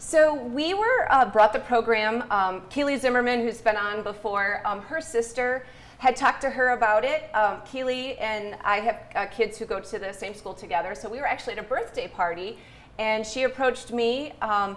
[0.06, 2.24] So we were uh, brought the program.
[2.30, 5.64] Um, Keely Zimmerman, who's been on before, um, her sister
[5.96, 7.34] had talked to her about it.
[7.34, 11.08] Um, Keely and I have uh, kids who go to the same school together, so
[11.08, 12.58] we were actually at a birthday party,
[12.98, 14.34] and she approached me.
[14.42, 14.76] Um,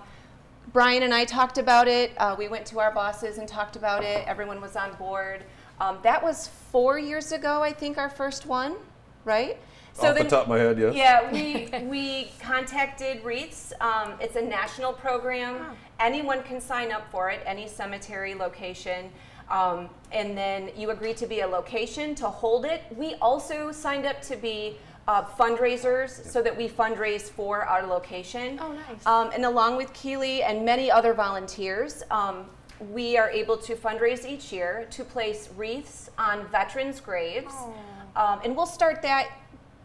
[0.71, 2.13] Brian and I talked about it.
[2.17, 4.25] Uh, we went to our bosses and talked about it.
[4.27, 5.43] Everyone was on board.
[5.81, 8.77] Um, that was four years ago, I think, our first one,
[9.25, 9.57] right?
[9.99, 10.95] Off the top of my head, yes.
[10.95, 13.73] Yeah, we we contacted Wreaths.
[13.81, 15.65] Um, it's a national program.
[15.99, 19.11] Anyone can sign up for it, any cemetery location.
[19.49, 22.83] Um, and then you agree to be a location to hold it.
[22.95, 28.59] We also signed up to be uh, fundraisers so that we fundraise for our location.
[28.61, 29.05] Oh, nice.
[29.05, 32.45] Um, and along with Keely and many other volunteers, um,
[32.91, 37.53] we are able to fundraise each year to place wreaths on veterans' graves.
[38.15, 39.29] Um, and we'll start that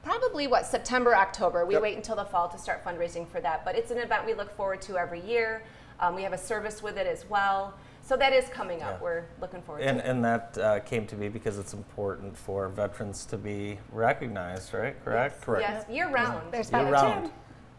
[0.02, 1.64] probably what September, October.
[1.64, 1.82] We Yep.
[1.82, 3.64] wait until the fall to start fundraising for that.
[3.64, 5.62] But it's an event we look forward to every year.
[6.00, 7.74] Um, we have a service with it as well.
[8.04, 8.96] So that is coming up.
[8.98, 9.02] Yeah.
[9.04, 10.10] We're looking forward And to it.
[10.10, 14.96] and that uh, came to be because it's important for veterans to be recognized, right?
[15.04, 15.40] Correct.
[15.40, 15.62] Correct.
[15.68, 16.52] Yes, year round.
[16.52, 17.30] There's Year round.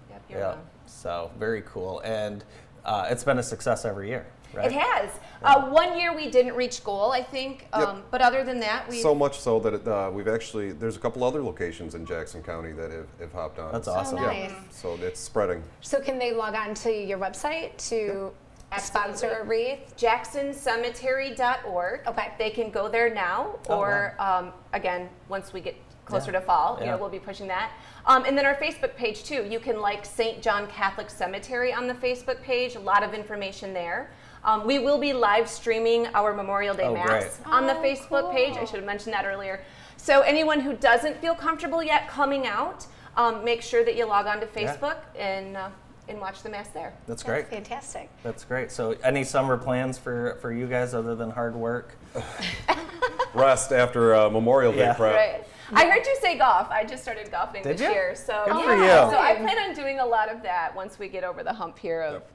[0.10, 0.46] Yep, year Yeah.
[0.46, 0.62] round.
[0.86, 2.46] So very cool, and
[2.86, 4.66] uh, it's been a success every year, right?
[4.68, 5.10] It has.
[5.42, 7.68] Uh, one year we didn't reach goal, I think.
[7.78, 7.88] Yep.
[7.88, 10.96] Um, But other than that, we So much so that it, uh, we've actually, there's
[10.96, 13.72] a couple other locations in Jackson County that have, have hopped on.
[13.72, 14.20] That's awesome.
[14.20, 14.52] Oh, nice.
[14.72, 15.64] So it's spreading.
[15.82, 18.32] So can they log on to your website to
[18.80, 19.96] sponsor a wreath?
[19.98, 22.02] jacksoncemetery.org.
[22.08, 22.32] Okay.
[22.38, 26.40] They can go there now, Oh, or um, again, once we get closer Yeah.
[26.40, 27.72] to fall, you know, we'll be pushing that.
[28.06, 29.46] Um, and then our Facebook page too.
[29.50, 30.42] You can like St.
[30.42, 32.76] John Catholic Cemetery on the Facebook page.
[32.76, 34.10] A lot of information there.
[34.46, 37.54] Um, we will be live streaming our Memorial Day Oh, Mass great.
[37.54, 38.56] on the Oh, Facebook page.
[38.58, 39.62] I should have mentioned that earlier.
[39.98, 44.26] So anyone who doesn't feel comfortable yet coming out, um, make sure that you log
[44.28, 45.70] on to Facebook and uh,
[46.10, 46.94] and watch the mass there.
[47.08, 47.48] That's great.
[47.48, 48.10] Fantastic.
[48.24, 48.70] That's great.
[48.72, 51.96] So, any summer plans for for you guys other than hard work?
[53.34, 54.94] Rest after uh, Memorial Day Yeah.
[54.94, 55.16] prep.
[55.16, 55.44] Right.
[55.74, 56.70] I heard you say golf.
[56.70, 57.94] I just started golfing Did this you?
[57.94, 58.64] year, so Good yeah.
[58.66, 59.18] for you.
[59.18, 61.80] So I plan on doing a lot of that once we get over the hump
[61.80, 62.30] here of Yep.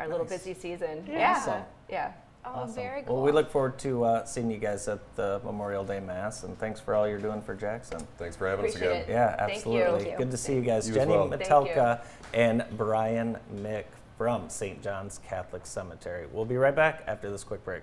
[0.00, 1.04] Our little busy season.
[1.14, 1.62] Awesome.
[1.88, 2.12] Yeah.
[2.42, 2.74] Oh, Awesome.
[2.74, 3.16] very cool.
[3.16, 6.58] Well, we look forward to uh, seeing you guys at the Memorial Day Mass, and
[6.58, 8.00] thanks for all you're doing for Jackson.
[8.16, 8.92] Thanks for having us again.
[8.96, 9.08] it.
[9.10, 9.98] Yeah, absolutely.
[10.04, 10.16] Thank you.
[10.16, 10.88] Good to see you guys.
[10.88, 11.28] You Jenny well.
[11.28, 11.42] Thank.
[11.42, 12.00] Metelka
[12.32, 13.84] and Brian Mick
[14.16, 14.82] from St.
[14.82, 16.26] John's Catholic Cemetery.
[16.32, 17.82] We'll be right back after this quick break.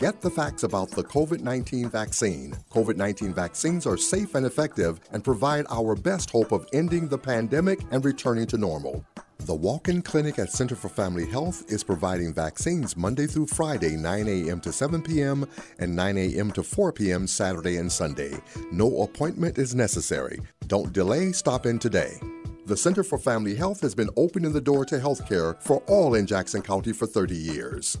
[0.00, 2.56] Get the facts about the COVID 19 vaccine.
[2.70, 7.18] COVID 19 vaccines are safe and effective and provide our best hope of ending the
[7.18, 9.04] pandemic and returning to normal.
[9.40, 13.94] The walk in clinic at Center for Family Health is providing vaccines Monday through Friday,
[13.94, 14.58] 9 a.m.
[14.60, 15.46] to 7 p.m.,
[15.78, 16.50] and 9 a.m.
[16.52, 17.26] to 4 p.m.
[17.26, 18.32] Saturday and Sunday.
[18.72, 20.40] No appointment is necessary.
[20.66, 22.18] Don't delay, stop in today.
[22.64, 26.26] The Center for Family Health has been opening the door to healthcare for all in
[26.26, 27.98] Jackson County for 30 years.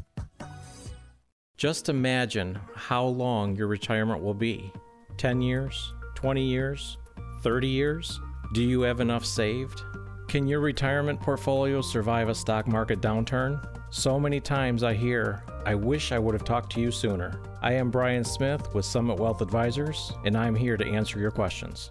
[1.60, 4.72] Just imagine how long your retirement will be
[5.18, 6.96] 10 years, 20 years,
[7.42, 8.18] 30 years?
[8.54, 9.82] Do you have enough saved?
[10.26, 13.62] Can your retirement portfolio survive a stock market downturn?
[13.90, 17.38] So many times I hear, I wish I would have talked to you sooner.
[17.60, 21.90] I am Brian Smith with Summit Wealth Advisors, and I'm here to answer your questions.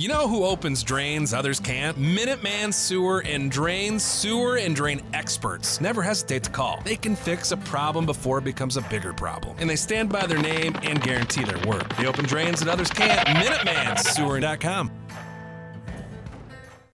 [0.00, 1.98] You know who opens drains others can't?
[1.98, 5.78] Minuteman Sewer and Drains, sewer and drain experts.
[5.78, 6.80] Never hesitate to call.
[6.86, 9.58] They can fix a problem before it becomes a bigger problem.
[9.58, 11.94] And they stand by their name and guarantee their work.
[11.96, 13.28] They open drains that others can't.
[13.28, 14.99] MinutemanSewer.com.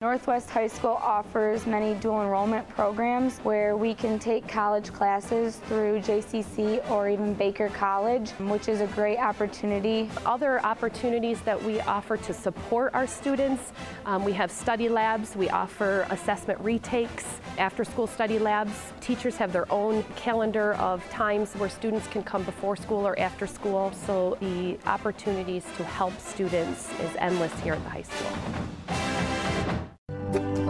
[0.02, 6.00] Northwest High School offers many dual enrollment programs where we can take college classes through
[6.00, 10.10] JCC or even Baker College, which is a great opportunity.
[10.26, 13.72] Other opportunities that we offer to support our students,
[14.04, 17.24] um, we have study labs, we offer assessment retakes,
[17.56, 18.92] after school study labs.
[19.00, 23.46] Teachers have their own calendar of times where students can come before school or after
[23.46, 29.05] school, so the opportunities to help students is endless here at the high school.
[30.32, 30.65] Welcome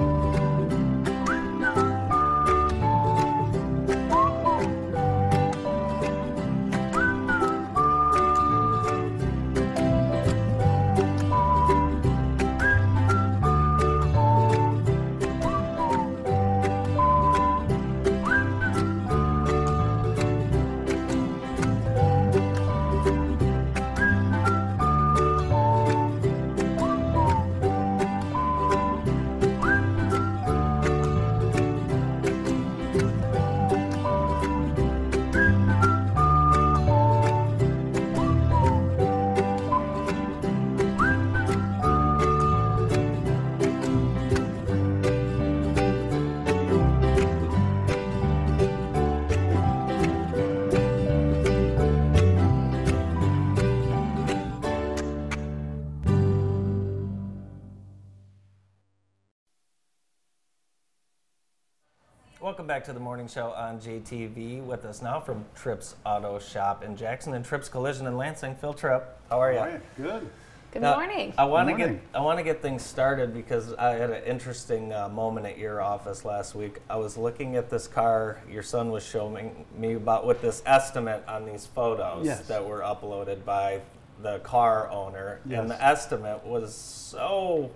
[62.76, 64.62] back to the morning show on JTV.
[64.62, 68.54] With us now from Tripp's Auto Shop in Jackson and Tripp's Collision in Lansing.
[68.56, 69.58] Phil Tripp, how are you?
[69.60, 69.80] How are you?
[69.96, 70.28] Good.
[70.72, 71.32] Good Now, morning.
[71.38, 71.98] I want to get.
[72.14, 75.80] I want to get things started because I had an interesting uh, moment at your
[75.80, 76.80] office last week.
[76.90, 81.24] I was looking at this car your son was showing me about with this estimate
[81.26, 82.46] on these photos Yes.
[82.48, 83.80] that were uploaded by
[84.20, 85.60] the car owner, Yes.
[85.62, 87.70] and the estimate was so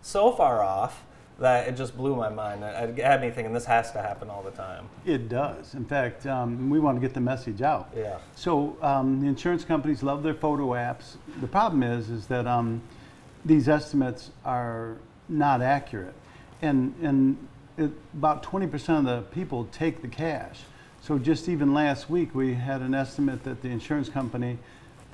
[0.00, 1.04] so far off
[1.38, 2.64] that it just blew my mind.
[2.64, 4.88] I I had anything, and this has to happen all the time.
[5.04, 5.74] It does.
[5.74, 7.90] In fact, um, we want to get the message out.
[7.96, 8.18] Yeah.
[8.34, 11.16] So um, the insurance companies love their photo apps.
[11.40, 12.82] The problem is, is that um,
[13.44, 14.96] these estimates are
[15.28, 16.14] not accurate,
[16.60, 17.36] and and
[17.76, 20.60] it, about 20% of the people take the cash.
[21.00, 24.58] So just even last week, we had an estimate that the insurance company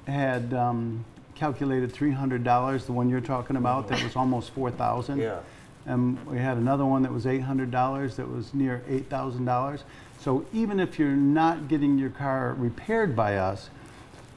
[0.06, 2.86] had um, calculated $300.
[2.86, 5.18] The one you're talking about, that was almost 4,000.
[5.18, 5.40] Yeah.
[5.86, 9.82] And we had another one that was $800 that was near $8,000.
[10.20, 13.68] So even if you're not getting your car repaired by us,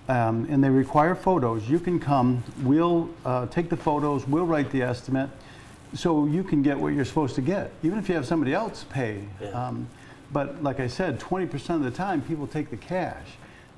[0.10, 4.71] um, and they require photos, you can come, we'll uh, take the photos, we'll write
[4.71, 5.29] the estimate,
[5.93, 8.86] so you can get what you're supposed to get, even if you have somebody else
[8.89, 9.23] pay.
[9.41, 9.49] Yeah.
[9.49, 9.88] Um,
[10.31, 13.25] but like I said, 20% of the time, people take the cash.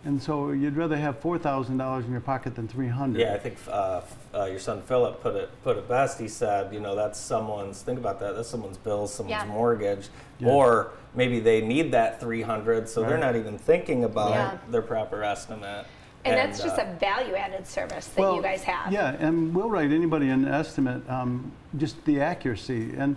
[0.05, 4.01] And so you'd rather have $4,000 in your pocket than 300 Yeah, I think uh,
[4.33, 6.19] uh, your son Philip put it put it best.
[6.19, 7.81] He said, you know, that's someone's.
[7.81, 8.35] Think about that.
[8.35, 9.51] That's someone's bills, someone's Yeah.
[9.51, 10.07] mortgage,
[10.39, 10.49] Yeah.
[10.49, 14.57] or maybe they need that three hundred, so they're not even thinking about Yeah.
[14.69, 15.85] their proper estimate.
[16.25, 18.91] And, that's just uh, a value added service that you guys have.
[18.91, 22.93] Yeah, and we'll write anybody an estimate, um, just the accuracy.
[22.97, 23.15] And,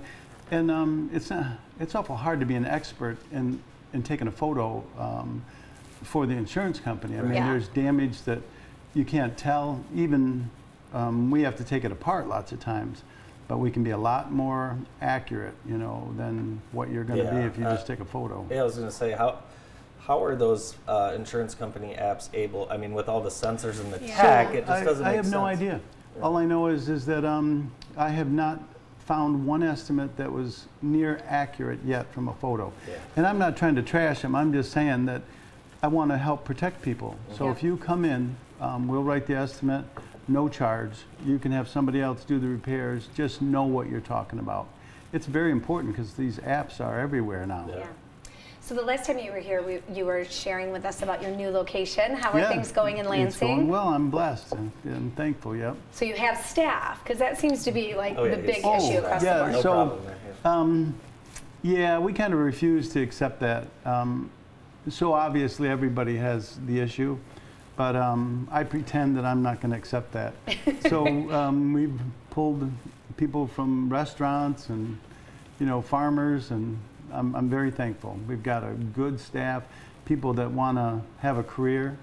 [0.53, 3.61] and um, it's, uh, it's awful hard to be an expert in,
[3.93, 5.45] in taking a photo um,
[6.03, 7.19] for the insurance company.
[7.19, 7.49] I mean, Yeah.
[7.51, 8.41] there's damage that
[8.95, 9.83] you can't tell.
[9.95, 10.51] Even
[10.93, 13.03] um, we have to take it apart lots of times.
[13.49, 17.31] But we can be a lot more accurate, you know, than what you're going to
[17.31, 18.47] be if you uh, just take a photo.
[18.51, 19.39] Yeah, I was going to say how.
[20.01, 22.67] How are those uh, insurance company apps able?
[22.69, 25.17] I mean, with all the sensors and the tech, it just I, doesn't I make
[25.17, 25.33] have sense.
[25.33, 25.81] no idea.
[26.21, 28.61] All I know is is that um, I have not
[28.99, 32.73] found one estimate that was near accurate yet from a photo.
[32.89, 32.97] Yeah.
[33.15, 34.35] And I'm not trying to trash them.
[34.35, 35.23] I'm just saying that
[35.85, 37.17] I want to help protect people.
[37.37, 37.51] So Yeah.
[37.53, 39.85] if you come in, um, we'll write the estimate,
[40.29, 40.93] no charge.
[41.27, 43.09] You can have somebody else do the repairs.
[43.17, 44.69] Just know what you're talking about.
[45.13, 47.67] It's very important because these apps are everywhere now.
[47.69, 47.87] Yeah.
[48.61, 51.33] So the last time you were here, we, you were sharing with us about your
[51.33, 52.15] new location.
[52.15, 53.27] How are Yeah, things going in Lansing?
[53.27, 53.89] It's going well.
[53.89, 55.57] I'm blessed and, and thankful.
[55.57, 55.77] Yep.
[55.91, 58.65] So you have staff, because that seems to be like Oh, yeah, the he's- big
[58.65, 59.53] Oh, issue across yeah, the board.
[59.55, 60.53] No so, problem there, yeah.
[60.61, 60.95] Um,
[61.63, 63.67] yeah, we kind of refuse to accept that.
[63.85, 64.31] Um,
[64.89, 67.19] so obviously everybody has the issue,
[67.77, 70.35] but um, I pretend that I'm not going to accept that.
[70.89, 72.71] so um, we've pulled
[73.17, 74.99] people from restaurants and
[75.61, 76.79] you know farmers, and
[77.13, 78.19] I'm, I'm very thankful.
[78.27, 79.63] We've got a good staff,
[80.05, 81.97] people that want to have a career.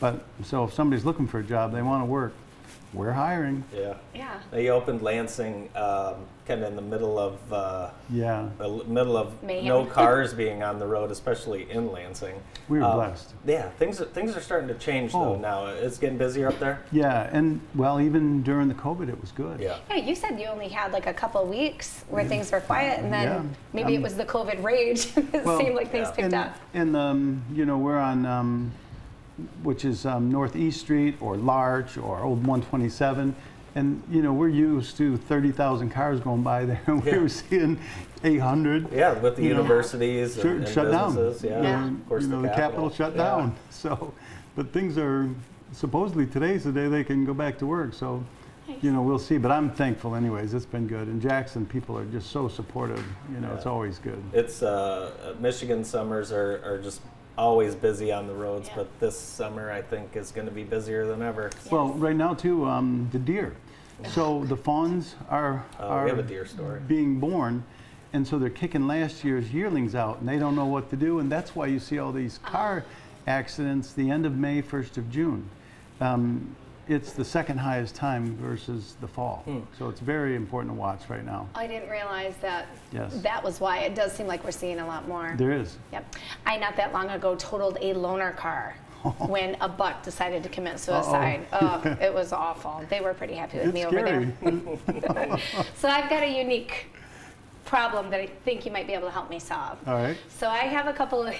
[0.00, 2.32] But so if somebody's looking for a job, they want to work,
[2.92, 3.64] we're hiring.
[3.74, 3.94] Yeah.
[4.14, 4.40] Yeah.
[4.50, 6.14] They opened Lansing um,
[6.46, 8.48] kind of in the middle of uh, Yeah.
[8.56, 9.66] the middle of Mayhem.
[9.66, 12.34] no cars being on the road, especially in Lansing.
[12.68, 13.34] We were Um, blessed.
[13.44, 15.36] Yeah, things are, things are starting to change though Oh.
[15.36, 15.66] now.
[15.66, 16.80] It's getting busier up there.
[16.90, 19.60] Yeah, and well, even during the COVID, it was good.
[19.60, 19.76] Yeah.
[19.90, 23.12] Yeah, you said you only had like a couple weeks where things were quiet, and
[23.12, 23.42] then Yeah.
[23.74, 25.12] maybe it Um, was the COVID rage.
[25.16, 26.14] it Well, seemed like things yeah.
[26.14, 26.56] picked and, up.
[26.72, 28.72] And um, you know, we're on, um,
[29.62, 33.34] which is um, Northeast Street or Larch or Old 127,
[33.74, 37.18] and you know, we're used to 30,000 cars going by there, and we Yeah.
[37.18, 37.78] were seeing
[38.24, 38.92] 800.
[38.92, 41.14] Yeah, with the You know, universities and, and shut down.
[41.14, 41.44] businesses.
[41.44, 41.88] Yeah, Yeah.
[41.88, 43.22] of course you know, the, the Capitol shut Yeah.
[43.24, 43.54] down.
[43.70, 44.12] So,
[44.56, 45.28] but things are
[45.72, 47.92] supposedly today's the day they can go back to work.
[47.94, 48.24] So,
[48.82, 49.38] you know, we'll see.
[49.38, 50.52] But I'm thankful, anyways.
[50.52, 51.06] It's been good.
[51.06, 53.04] And Jackson people are just so supportive.
[53.32, 54.20] You know, it's always good.
[54.32, 57.00] It's uh, Michigan summers are, are just
[57.38, 58.74] always busy on the roads, Yeah.
[58.78, 61.50] but this summer I think is going to be busier than ever.
[61.70, 63.54] Well, right now too, um, the deer.
[64.12, 66.80] So the fawns are Oh, are we have a deer story.
[66.86, 67.64] being born,
[68.12, 71.20] and so they're kicking last year's yearlings out, and they don't know what to do,
[71.20, 72.84] and that's why you see all these car
[73.26, 75.48] accidents the end of May, first of June.
[76.00, 76.54] Um,
[76.88, 79.60] it's the second highest time versus the fall, Hmm.
[79.78, 81.46] so it's very important to watch right now.
[81.54, 83.20] I didn't realize that Yes.
[83.22, 83.78] that was why.
[83.80, 85.34] It does seem like we're seeing a lot more.
[85.36, 85.76] There is.
[85.92, 86.16] Yep.
[86.46, 88.74] I not that long ago totaled a loaner car
[89.18, 91.46] when a buck decided to commit suicide.
[91.52, 92.82] Oh, it was awful.
[92.88, 94.32] They were pretty happy with It's me scary.
[94.42, 95.38] over there.
[95.76, 96.86] so I've got a unique
[97.64, 99.76] problem that I think you might be able to help me solve.
[99.86, 100.16] All right.
[100.28, 101.34] So I have a couple of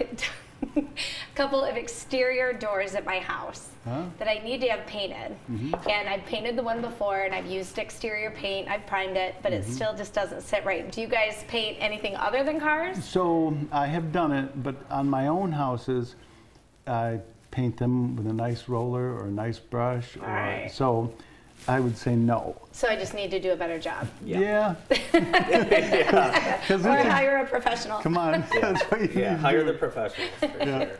[1.34, 4.04] couple of exterior doors at my house Huh?
[4.18, 5.36] that I need to have painted.
[5.50, 5.74] Mm-hmm.
[5.88, 9.52] And I've painted the one before and I've used exterior paint, I've primed it, but
[9.52, 9.72] it mm-hmm.
[9.72, 10.90] still just doesn't sit right.
[10.90, 13.02] Do you guys paint anything other than cars?
[13.02, 16.16] So I have done it, but on my own houses,
[16.86, 20.16] I paint them with a nice roller or a nice brush.
[20.16, 20.70] Or, Alright.
[20.70, 21.14] So
[21.66, 22.56] I would say no.
[22.72, 24.06] So I just need to do a better job.
[24.24, 24.74] Yeah.
[24.90, 26.60] Yeah.
[26.66, 27.98] 'Cause Or it- hire a professional.
[28.00, 28.44] Come on.
[28.60, 29.72] That's what you Yeah, hire do.
[29.72, 30.90] the professionals for sure.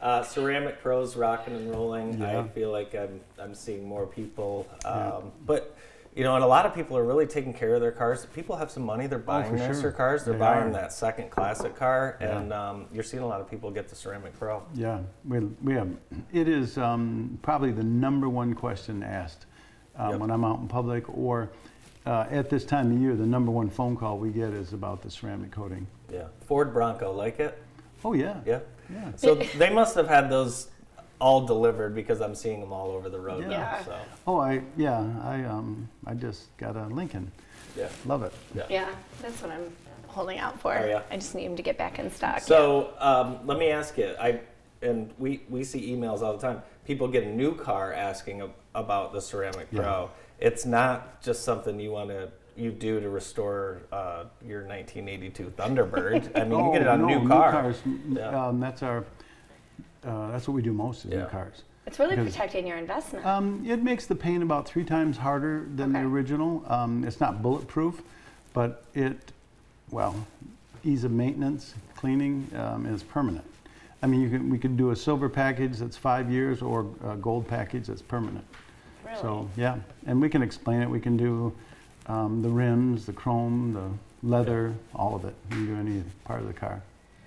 [0.00, 2.20] Uh, ceramic pros rocking and rolling.
[2.20, 2.40] Yeah.
[2.40, 5.76] I feel like I'm I'm seeing more people, um, but
[6.14, 8.24] you know, and a lot of people are really taking care of their cars.
[8.34, 9.92] People have some money; they're buying for nicer sure.
[9.92, 10.24] cars.
[10.24, 10.72] They're They buying are.
[10.72, 12.38] that second classic car, Yeah.
[12.38, 14.62] and um, you're seeing a lot of people get the ceramic pro.
[14.74, 15.88] Yeah, we, we have.
[16.32, 19.44] It is um, probably the number one question asked
[19.98, 20.20] um, Yep.
[20.20, 21.50] when I'm out in public, or
[22.06, 25.02] uh, at this time of year, the number one phone call we get is about
[25.02, 25.86] the ceramic coating.
[26.12, 27.60] Yeah, Ford Bronco, like it?
[28.04, 28.40] Oh yeah.
[28.46, 28.60] Yeah.
[28.92, 29.10] Yeah.
[29.16, 30.68] So they must have had those
[31.18, 33.48] all delivered because I'm seeing them all over the road Yeah.
[33.48, 33.78] now.
[33.84, 35.04] So Oh, I yeah.
[35.24, 37.32] I um I just got a Lincoln.
[37.76, 37.88] yeah.
[38.04, 38.32] Love it.
[38.54, 38.88] Yeah, yeah.
[39.20, 39.72] that's what I'm
[40.06, 40.78] holding out for.
[40.78, 41.02] Oh, yeah.
[41.10, 42.40] I just need them to get back in stock.
[42.40, 44.40] So um, let me ask you, I
[44.82, 46.62] and we we see emails all the time.
[46.84, 49.80] People get a new car asking ab- about the Ceramic Yeah.
[49.80, 50.10] Pro.
[50.38, 56.30] It's not just something you want to you do to restore uh, your 1982 Thunderbird.
[56.40, 57.50] I mean, you get it on Oh, no, new car.
[57.52, 57.76] cars.
[58.08, 58.46] Yeah.
[58.46, 59.04] Um, that's our.
[60.06, 61.64] Uh, that's what we do most is new cars.
[61.86, 63.26] it's really because- protecting your investment.
[63.26, 66.62] Um, it makes the paint about three times harder than the original.
[66.68, 68.02] Um, it's not bulletproof,
[68.52, 69.32] but it,
[69.90, 70.14] well,
[70.84, 73.44] ease of maintenance, cleaning um, is permanent.
[74.02, 77.16] I mean, you can, we could do a silver package that's five years or a
[77.16, 78.44] gold package that's permanent.
[79.06, 79.20] Really?
[79.20, 80.88] So, yeah, and we can explain it.
[80.90, 81.52] We can do
[82.06, 85.34] um, the rims, the chrome, the leather, all of it.
[85.50, 86.82] You can do any part of the car.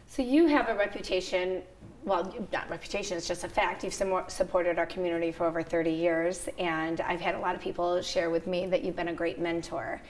[0.08, 1.62] So you have a reputation,
[2.04, 3.84] well, not reputation, it's just a fact.
[3.84, 8.02] You've supported our community for over 30 years, and I've had a lot of people
[8.02, 10.02] share with me that you've been a great mentor.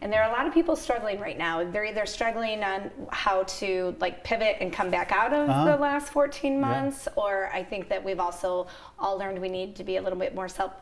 [0.00, 1.62] And there are a lot of people struggling right now.
[1.64, 5.64] They're either struggling on how to like pivot and come back out of Uh-huh.
[5.64, 8.66] the last 14 months, or I think that we've also
[8.98, 10.72] all learned we need to be a little bit more self,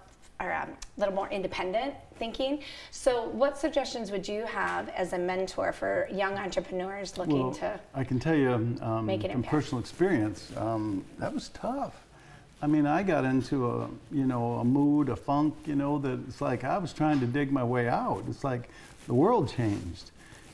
[0.40, 2.62] or um, a little more independent thinking.
[2.90, 7.80] So, what suggestions would you have as a mentor for young entrepreneurs looking Well, to?
[7.94, 9.50] I can tell you um, make an from impact.
[9.50, 11.94] personal experience, um, that was tough.
[12.62, 16.18] I mean, I got into a, you know, a mood, a funk, you know, that
[16.28, 18.24] it's like I was trying to dig my way out.
[18.28, 18.68] It's like
[19.06, 20.10] the world changed.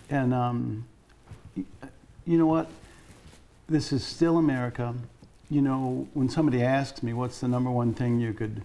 [0.08, 0.84] And um,
[1.56, 2.68] you know what?
[3.68, 4.94] this is still America.
[5.50, 8.62] You know, when somebody asks me what's the number one thing you could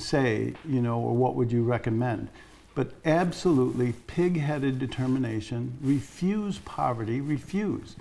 [0.00, 2.28] say, you know, or what would you recommend?
[2.74, 7.96] But absolutely pig headed determination, refuse poverty, refuse.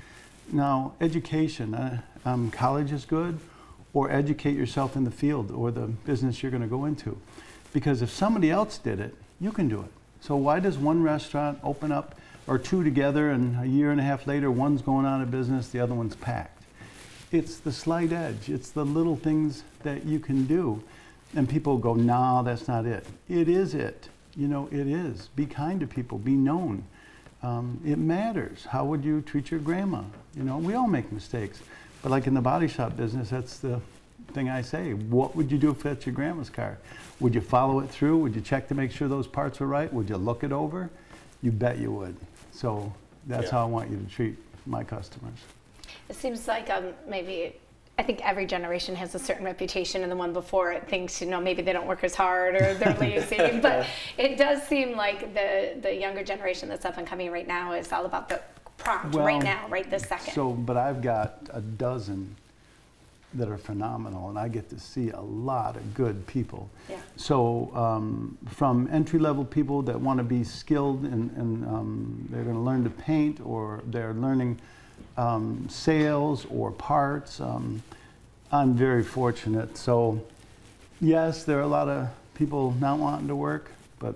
[0.51, 3.39] Now, education, uh, um, college is good,
[3.93, 7.17] or educate yourself in the field or the business you're going to go into.
[7.73, 9.91] Because if somebody else did it, you can do it.
[10.21, 12.15] So, why does one restaurant open up
[12.47, 15.69] or two together and a year and a half later one's going out of business,
[15.69, 16.63] the other one's packed?
[17.31, 20.81] It's the slight edge, it's the little things that you can do.
[21.35, 23.05] And people go, nah, that's not it.
[23.27, 24.09] It is it.
[24.35, 25.27] You know, it is.
[25.35, 26.83] Be kind to people, be known.
[27.43, 28.65] Um, it matters.
[28.65, 30.03] How would you treat your grandma?
[30.35, 31.59] You know, we all make mistakes.
[32.01, 33.81] But like in the body shop business, that's the
[34.33, 34.93] thing I say.
[34.93, 36.77] What would you do if that's your grandma's car?
[37.19, 38.17] Would you follow it through?
[38.19, 39.91] Would you check to make sure those parts were right?
[39.93, 40.89] Would you look it over?
[41.41, 42.15] You bet you would.
[42.51, 42.93] So
[43.25, 43.51] that's Yeah.
[43.51, 45.39] how I want you to treat my customers.
[46.09, 47.55] It seems like um, maybe
[47.99, 51.27] I think every generation has a certain reputation, and the one before it thinks, you
[51.27, 53.59] know, maybe they don't work as hard or they're lazy.
[53.59, 53.87] but
[54.17, 57.91] it does seem like the the younger generation that's up and coming right now is
[57.91, 58.39] all about the
[58.77, 60.33] prompt right now, right this second.
[60.33, 62.35] So, but I've got a dozen
[63.33, 66.69] that are phenomenal, and I get to see a lot of good people.
[66.87, 66.97] Yeah.
[67.15, 72.43] So, um, from entry level people that want to be skilled and, and um, they're
[72.43, 74.59] going to learn to paint, or they're learning
[75.17, 77.39] um, sales or parts.
[77.39, 77.81] Um,
[78.51, 79.77] I'm very fortunate.
[79.77, 80.23] So,
[81.01, 84.15] yes, there are a lot of people not wanting to work, but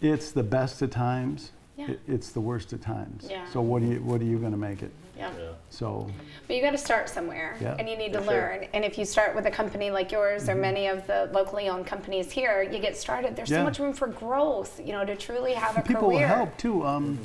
[0.00, 1.50] it's the best of times.
[1.76, 1.90] Yeah.
[1.90, 3.26] It, it's the worst of times.
[3.28, 3.44] Yeah.
[3.50, 4.92] So what are you what are you going to make it?
[5.16, 5.32] Yeah.
[5.36, 5.48] yeah.
[5.70, 6.08] So
[6.46, 8.34] But you got to start somewhere, Yeah, and you need to for sure.
[8.60, 8.66] learn.
[8.74, 10.60] And if you start with a company like yours, or Mhm.
[10.60, 13.34] many of the locally owned companies here, you get started.
[13.34, 13.58] There's Yeah.
[13.58, 16.20] so much room for growth, you know, to truly have a people career.
[16.28, 16.86] will help too.
[16.86, 17.18] Um,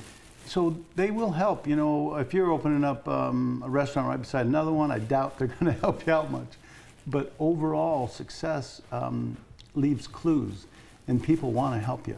[0.50, 1.68] So they will help.
[1.68, 5.38] You know, if you're opening up um, a restaurant right beside another one, I doubt
[5.38, 6.48] they're going to help you out much.
[7.06, 9.38] But overall, success um,
[9.76, 10.66] leaves clues,
[11.08, 12.18] and people want to help you.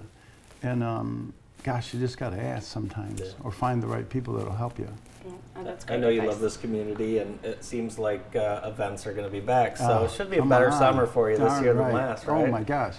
[0.63, 4.53] And um, gosh, you just got to ask sometimes, or find the right people that'll
[4.53, 4.87] help you.
[5.27, 9.05] Oh, that's I great know you love this community, and it seems like uh, events
[9.05, 9.75] are going to be back.
[9.75, 10.79] So Oh, it should be a better on.
[10.79, 12.41] summer for you this Darn year than last, right?
[12.41, 12.95] Oh my gosh.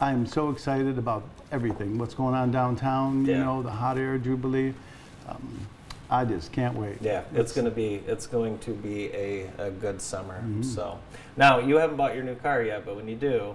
[0.00, 1.22] I am so excited about
[1.56, 1.98] everything.
[1.98, 3.44] What's going on downtown, you Yeah.
[3.44, 4.74] know, the hot air jubilee.
[5.28, 5.60] Um,
[6.10, 6.98] I just can't wait.
[7.00, 10.42] Yeah, it's going to be it's going to be a, a good summer.
[10.44, 10.64] Mhm.
[10.64, 10.98] So
[11.36, 13.54] now you haven't bought your new car yet, but when you do,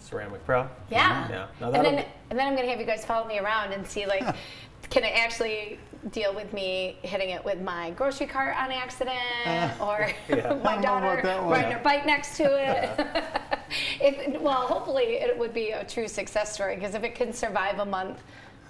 [0.00, 0.68] Ceramic Pro.
[0.90, 1.28] Yeah.
[1.28, 1.46] Yeah.
[1.60, 3.86] Now and that'll then and then I'm gonna have you guys follow me around and
[3.86, 4.22] see like,
[4.90, 5.78] can it actually
[6.10, 9.18] deal with me hitting it with my grocery cart on accident
[9.80, 10.58] or Yeah.
[10.62, 13.06] My daughter about that riding her bike next to it?
[14.00, 17.78] if well, hopefully it would be a true success story because if it can survive
[17.78, 18.22] a month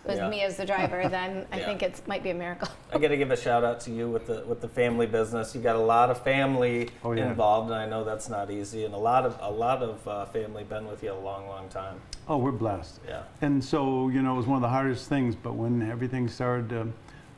[0.04, 0.28] with Yeah.
[0.28, 1.64] me as the driver, then I Yeah.
[1.66, 2.68] think it might be a miracle.
[2.92, 5.54] I got to give a shout out to you with the with the family business.
[5.54, 7.28] You got a lot of family Oh, yeah.
[7.30, 8.84] involved, and I know that's not easy.
[8.84, 11.68] And a lot of a lot of uh, family been with you a long, long
[11.70, 12.00] time.
[12.28, 13.00] Oh, we're blessed.
[13.08, 13.22] Yeah.
[13.40, 16.68] And so, you know, it was one of the hardest things, but when everything started
[16.70, 16.88] to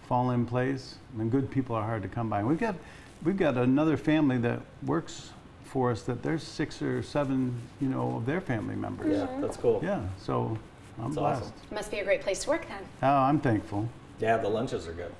[0.06, 2.42] fall in place, and good people are hard to come by.
[2.44, 2.76] We've got,
[3.24, 5.30] we've got another family that works
[5.64, 9.12] for us that there's six or seven, you know, of their family members.
[9.12, 9.40] Yeah, mm-hmm.
[9.42, 9.80] that's cool.
[9.82, 10.56] Yeah, so
[10.98, 11.42] I'm That's blessed.
[11.42, 11.52] awesome.
[11.72, 12.82] Must be a great place to work then.
[13.02, 13.88] Oh, I'm thankful.
[14.20, 15.12] Yeah, the lunches are good.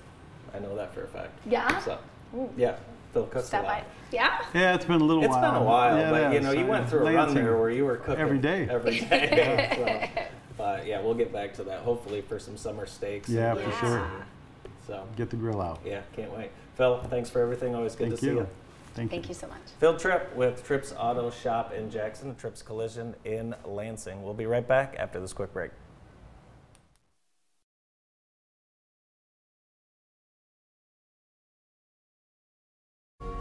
[0.54, 1.32] I know that for a fact.
[1.46, 1.78] Yeah?
[1.80, 1.98] So,
[2.34, 2.48] Ooh.
[2.56, 2.76] yeah,
[3.12, 3.80] Phil cooks Stop a lot.
[3.80, 3.84] by.
[4.12, 4.40] Yeah.
[4.54, 5.52] Yeah, it's been a little It's while.
[5.52, 6.56] been a while, Yeah, but it you know, has.
[6.56, 8.68] you went through a run Lansing there where you were cooking every day.
[8.70, 10.10] Every day.
[10.14, 10.22] so,
[10.56, 13.28] but yeah, we'll get back to that hopefully for some summer steaks.
[13.28, 14.10] Yeah, and for meats sure.
[14.88, 15.80] And- So Get the grill out.
[15.84, 16.50] yeah, can't wait.
[16.76, 17.74] Phil, thanks for everything.
[17.74, 18.38] Always good Thank to see you.
[18.38, 18.48] you.
[18.94, 19.58] Thank Thank you so much.
[19.78, 24.22] Phil Tripp with Tripp's Auto Shop in Jackson, Tripp's Collision in Lansing.
[24.22, 25.70] We'll be right back after this quick break.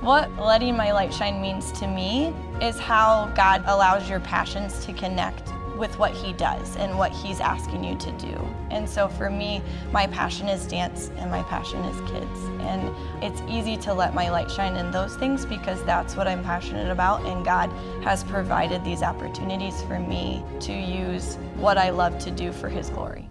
[0.01, 4.93] What letting my light shine means to me is how God allows your passions to
[4.93, 8.47] connect with what He does and what He's asking you to do.
[8.69, 9.61] And so for me,
[9.91, 12.39] my passion is dance and my passion is kids.
[12.61, 16.43] And it's easy to let my light shine in those things because that's what I'm
[16.43, 17.25] passionate about.
[17.25, 17.71] And God
[18.03, 22.89] has provided these opportunities for me to use what I love to do for His
[22.89, 23.29] glory.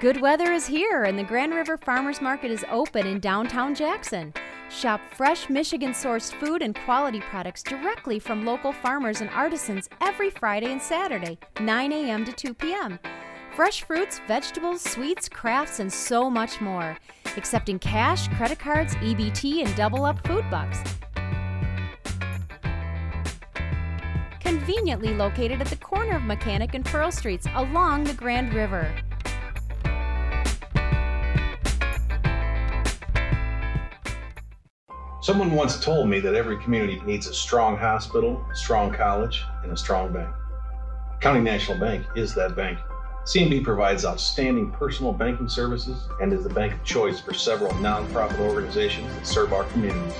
[0.00, 4.32] Good weather is here, and the Grand River Farmers Market is open in downtown Jackson.
[4.70, 10.30] Shop fresh Michigan sourced food and quality products directly from local farmers and artisans every
[10.30, 12.24] Friday and Saturday, 9 a.m.
[12.24, 13.00] to 2 p.m.
[13.56, 16.96] Fresh fruits, vegetables, sweets, crafts, and so much more.
[17.36, 20.78] Accepting cash, credit cards, EBT, and double up food bucks.
[24.40, 28.94] conveniently located at the corner of Mechanic and Pearl Streets along the Grand River.
[35.20, 39.72] Someone once told me that every community needs a strong hospital, a strong college, and
[39.72, 40.32] a strong bank.
[41.20, 42.78] County National Bank is that bank.
[43.24, 48.38] CNB provides outstanding personal banking services and is the bank of choice for several nonprofit
[48.38, 50.14] organizations that serve our communities.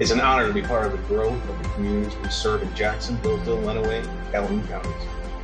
[0.00, 2.74] It's an honor to be part of the growth of the communities we serve in
[2.74, 4.92] Jackson, Hillsdale, Lenawee, and Calhoun counties.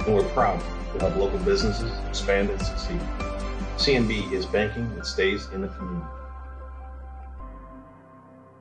[0.07, 0.61] And we're proud
[0.95, 3.01] to help local businesses expand and succeed.
[3.77, 6.07] CNB is banking that stays in the community.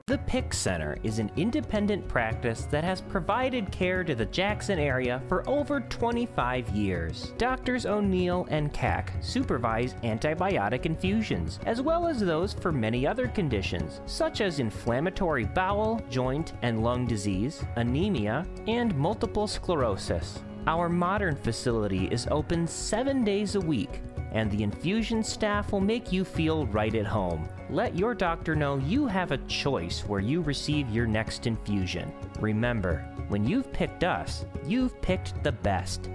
[0.08, 5.20] The PIC Center is an independent practice that has provided care to the Jackson area
[5.28, 7.34] for over 25 years.
[7.36, 14.00] Doctors O'Neill and Cack supervise antibiotic infusions, as well as those for many other conditions,
[14.06, 20.38] such as inflammatory bowel, joint, and lung disease, anemia, and multiple sclerosis.
[20.66, 24.00] Our modern facility is open seven days a week,
[24.32, 27.48] and the infusion staff will make you feel right at home.
[27.70, 32.12] Let your doctor know you have a choice where you receive your next infusion.
[32.40, 36.08] Remember, when you've picked us, you've picked the best.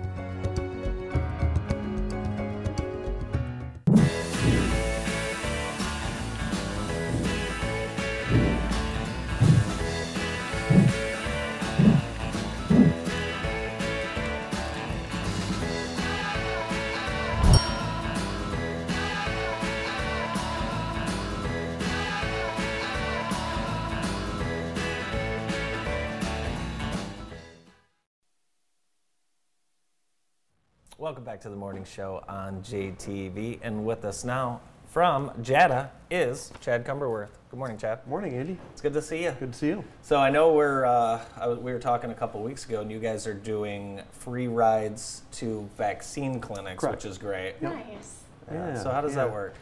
[31.14, 33.60] Welcome back to the morning show on JTV.
[33.62, 37.28] And with us now from JATA is Chad Cumberworth.
[37.52, 38.00] Good morning, Chad.
[38.08, 38.58] Morning, Andy.
[38.72, 39.36] It's good to see you.
[39.40, 39.84] Good to see you.
[40.02, 42.92] So I know we're uh, I was, we were talking a couple weeks ago, and
[42.92, 47.04] you guys are doing free rides to vaccine clinics, Correct.
[47.04, 47.62] which is great.
[47.62, 48.24] Nice.
[48.52, 48.82] Yeah.
[48.82, 49.54] So how does that work?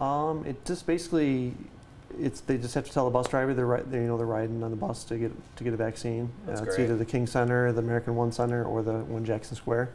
[0.00, 1.52] Um, it just basically,
[2.16, 4.24] it's they just have to tell the bus driver they're, ri- they, you know they're
[4.24, 6.30] riding on the bus to get to get a vaccine.
[6.46, 9.56] That's uh, it's either the King Center, the American One Center, or the One Jackson
[9.56, 9.90] Square.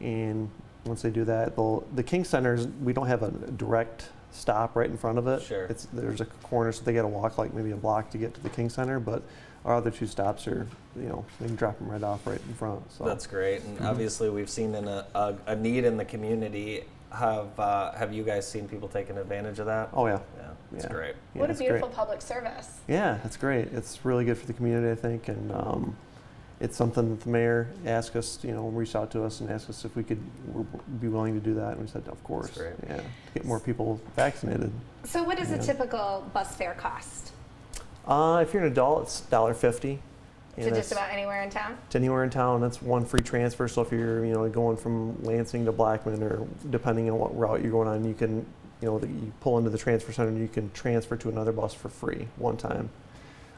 [0.00, 0.50] And
[0.84, 4.88] once they do that, they'll the King Center's we don't have a direct stop right
[4.88, 5.42] in front of it.
[5.42, 5.64] Sure.
[5.64, 8.34] It's there's a corner, so they got to walk like maybe a block to get
[8.34, 9.22] to the King Center, but
[9.64, 12.54] our other two stops are you know they can drop them right off right in
[12.54, 12.90] front.
[12.92, 13.62] So That's great.
[13.62, 13.84] And Mhm.
[13.86, 16.84] obviously, we've seen in a, a, a need in the community.
[17.12, 19.90] Have uh, Have you guys seen people taking advantage of that?
[19.92, 20.20] Oh yeah.
[20.38, 20.90] Yeah, it's Yeah.
[20.92, 21.14] great.
[21.34, 21.68] Yeah, what a it's great.
[21.70, 22.78] beautiful public service.
[22.88, 23.68] Yeah, that's great.
[23.72, 25.96] It's really good for the community, I think, and um,
[26.60, 29.70] it's something that the mayor asked us, you know, reached out to us and asked
[29.70, 30.66] us if we could w-
[31.00, 32.50] be willing to do that, and we said, of course.
[32.50, 32.74] great.
[32.86, 33.02] Yeah, to
[33.34, 34.70] get more people vaccinated.
[35.04, 35.62] So, what does a Yeah.
[35.62, 37.32] typical bus fare cost?
[38.06, 40.00] Uh, if you're an adult, it's dollar fifty.
[40.56, 41.78] To just about anywhere in town?
[41.88, 42.60] to anywhere in town.
[42.60, 43.66] That's one free transfer.
[43.66, 47.62] So if you're, you know, going from Lansing to Blackman, or depending on what route
[47.62, 48.44] you're going on, you can,
[48.82, 51.72] you know, you pull into the transfer center and you can transfer to another bus
[51.72, 52.90] for free one time.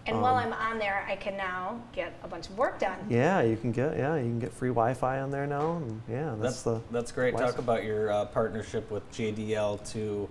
[0.07, 2.99] And while Um, I'm on there, I can now get a bunch of work done.
[3.09, 6.35] Yeah, you can get yeah, you can get free Wi-Fi on there now, and yeah,
[6.41, 7.35] That's that's, the that's great.
[7.35, 7.53] license.
[7.53, 10.29] Talk about your uh, partnership with JDL to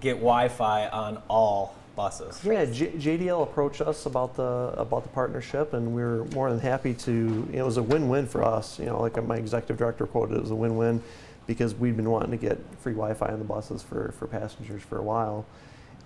[0.00, 2.40] get Wi-Fi on all buses.
[2.44, 6.58] Yeah, J- JDL approached us about the about the partnership, and we were more than
[6.58, 7.48] happy to.
[7.52, 8.80] It was a win-win for us.
[8.80, 11.00] You know, like my executive director quoted, it was a win-win
[11.46, 14.98] because we'd been wanting to get free Wi-Fi on the buses for for passengers for
[14.98, 15.44] a while,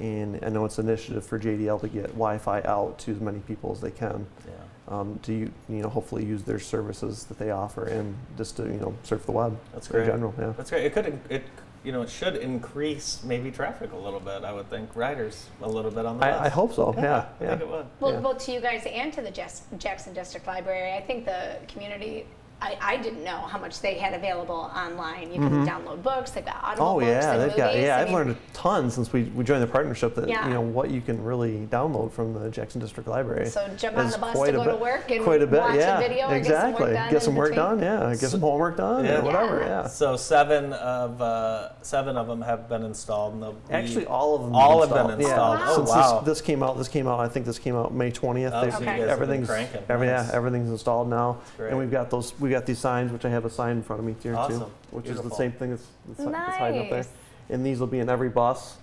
[0.01, 3.39] and I know it's an initiative for JDL to get Wi-Fi out to as many
[3.41, 4.27] people as they can.
[4.47, 4.53] Yeah.
[4.89, 8.63] Um, to you you know hopefully use their services that they offer and just to
[8.65, 9.59] you know surf the web.
[9.73, 10.07] That's in great.
[10.07, 10.53] general, yeah.
[10.57, 10.85] That's great.
[10.85, 11.43] It could it
[11.83, 14.45] you know it should increase maybe traffic a little bit.
[14.45, 16.41] I would think riders a little bit on the bus.
[16.41, 16.95] I, I hope so.
[16.97, 17.51] Yeah, I yeah.
[17.51, 17.87] think it would.
[17.99, 18.21] Well, Yeah.
[18.21, 22.27] well, to you guys and to the Jackson District Library, I think the community.
[22.59, 25.29] I, I didn't know how much they had available online.
[25.31, 25.69] You can Mhm.
[25.69, 26.31] download books.
[26.31, 27.57] They've got audible Oh books yeah, and they've movies.
[27.65, 27.97] got yeah.
[27.97, 30.15] I I've mean, learned a ton since we, we joined the partnership.
[30.15, 30.49] That Yeah.
[30.49, 33.47] you know what you can really download from the Jackson District Library.
[33.51, 35.47] So jump on the bus quite to a go to bit- work and quite a
[35.47, 36.93] bit, watch a yeah, video or get some work exactly.
[36.95, 37.67] done Get some work between.
[37.67, 37.79] done.
[37.81, 39.05] Yeah, get some homework done.
[39.05, 39.19] Yeah.
[39.19, 39.61] or whatever.
[39.61, 39.87] Yeah.
[39.87, 43.35] So seven of uh, seven of them have been installed.
[43.35, 44.55] And be- Actually, all of them.
[44.55, 45.59] all have have been installed.
[45.59, 45.67] Yeah.
[45.69, 46.19] Oh Since wow!
[46.21, 47.21] this, this came out, this came out.
[47.21, 48.53] I think this came out May twentieth.
[48.55, 49.83] Oh, so you guys have been everything's cranking.
[49.89, 51.69] yeah, everything's installed now, great.
[51.69, 52.33] and we've got those.
[52.47, 54.39] We got these signs, which I have a sign in front of me here too,
[54.39, 54.71] Awesome.
[54.93, 55.31] which is Beautiful.
[55.31, 55.87] the same thing that's,
[56.17, 56.99] that's, that's hiding up there.
[56.99, 57.09] Nice.
[57.51, 58.77] And these will be in every bus,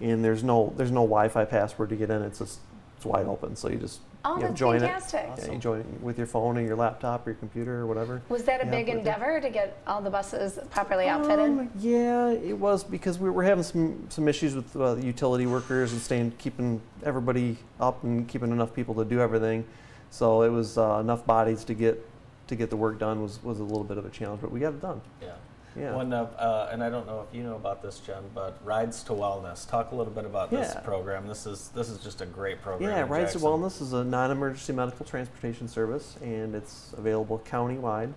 [0.00, 2.22] and there's no there's no Wi-Fi password to get in.
[2.22, 2.60] It's just
[2.96, 5.20] it's wide open, so you just Oh, you know, that's join fantastic.
[5.36, 5.44] it.
[5.48, 8.22] Yeah, you join it with your phone or your laptop or your computer or whatever.
[8.30, 11.44] Was that a Yeah, big but- endeavor to get all the buses properly outfitted?
[11.44, 15.44] Um, yeah, it was because we were having some some issues with uh, the utility
[15.44, 19.66] workers and staying keeping everybody up and keeping enough people to do everything.
[20.08, 22.02] So it was uh, enough bodies to get
[22.46, 24.60] to get the work done was, was a little bit of a challenge, but we
[24.60, 25.00] got it done.
[25.22, 25.32] Yeah.
[25.76, 25.96] Yeah.
[25.96, 29.02] One of, uh, and I don't know if you know about this, Jen, but Rides
[29.04, 29.68] to Wellness.
[29.68, 31.26] Talk a little bit about this program.
[31.26, 32.90] This is this is just a great program.
[32.90, 38.12] Yeah, in Rides to Wellness is a non-emergency medical transportation service, and it's available countywide.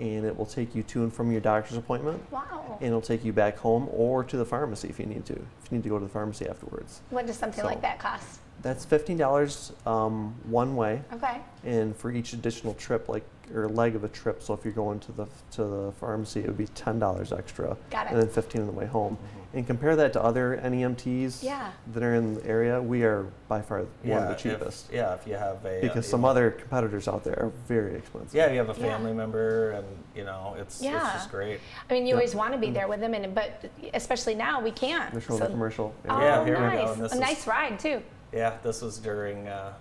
[0.00, 2.20] And it will take you to and from your doctor's appointment.
[2.32, 2.78] Wow.
[2.80, 5.34] And it'll take you back home or to the pharmacy if you need to.
[5.34, 7.02] If you need to go to the pharmacy afterwards.
[7.10, 8.40] What does something So- like that cost?
[8.62, 11.02] That's fifteen dollars um, one way.
[11.12, 11.40] Okay.
[11.64, 13.24] And for each additional trip, like
[13.54, 16.46] or leg of a trip, so if you're going to the to the pharmacy, it
[16.46, 17.76] would be ten dollars extra.
[17.90, 18.12] Got it.
[18.12, 19.18] And then fifteen on the way home.
[19.54, 21.72] And compare that to other NEMTs Yeah.
[21.92, 22.80] that are in the area.
[22.80, 24.90] We are by far one of the if- cheapest.
[24.90, 27.94] yeah, if you have a uh, because you some other competitors out there are very
[27.96, 28.34] expensive.
[28.34, 28.86] Yeah, you have a Yeah.
[28.96, 29.86] family member, and
[30.16, 31.00] you know it's it's Yeah.
[31.12, 31.60] just great.
[31.90, 32.16] I mean, you Yep.
[32.16, 35.12] always want to be there with them, and but especially now we can't.
[35.12, 35.92] They're showing So- the commercial.
[36.08, 36.98] Oh, Yeah, here we go, nice.
[37.00, 38.00] a is- nice ride too.
[38.32, 39.74] Yeah, this was during, uh,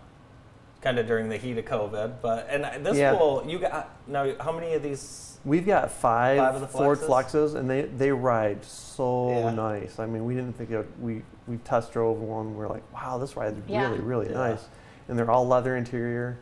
[0.81, 3.13] kind of during the heat of COVID, but and this Yeah.
[3.13, 4.33] will you got now.
[4.39, 5.39] How many of these?
[5.43, 7.07] We've got five, Five of the Ford Flexes?
[7.07, 9.51] Flexes, and they, they ride so Yeah.
[9.51, 9.97] nice.
[9.97, 12.55] I mean, we didn't think it, we we test drove one.
[12.55, 13.87] We're like, wow, this ride's Yeah.
[13.89, 14.37] really really Yeah.
[14.37, 14.67] nice,
[15.07, 16.37] and they're all leather interior.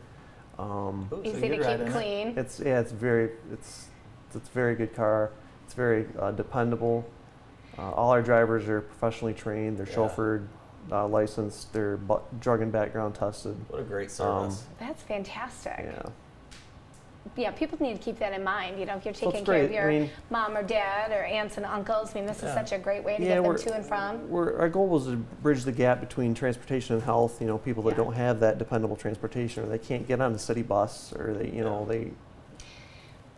[0.58, 1.92] Um, Ooh, so Easy you'd to keep in it.
[1.92, 2.34] clean.
[2.38, 3.86] it's yeah, it's very it's
[4.34, 5.30] it's a very good car.
[5.64, 7.04] It's very uh, dependable.
[7.78, 9.78] Uh, all our drivers are professionally trained.
[9.78, 9.94] They're Yeah.
[9.96, 10.46] chauffeured,
[10.90, 11.72] uh, licensed.
[11.72, 13.56] They're bu- drug and background tested.
[13.68, 14.64] What a great Um, service.
[14.78, 15.74] That's fantastic.
[15.78, 16.02] yeah.
[17.36, 18.80] Yeah, people need to keep that in mind.
[18.80, 19.78] You know, if you're So it's taking care of great.
[19.78, 22.54] I your mean- mom or dad or aunts and uncles, I mean, this is Yeah.
[22.54, 24.30] such a great way to Yeah, get them we're- to and from.
[24.30, 27.40] We're, our goal was to bridge the gap between transportation and health.
[27.40, 28.04] You know, people that Yeah.
[28.04, 31.50] don't have that dependable transportation, or they can't get on a city bus, or they,
[31.50, 32.12] you know, they.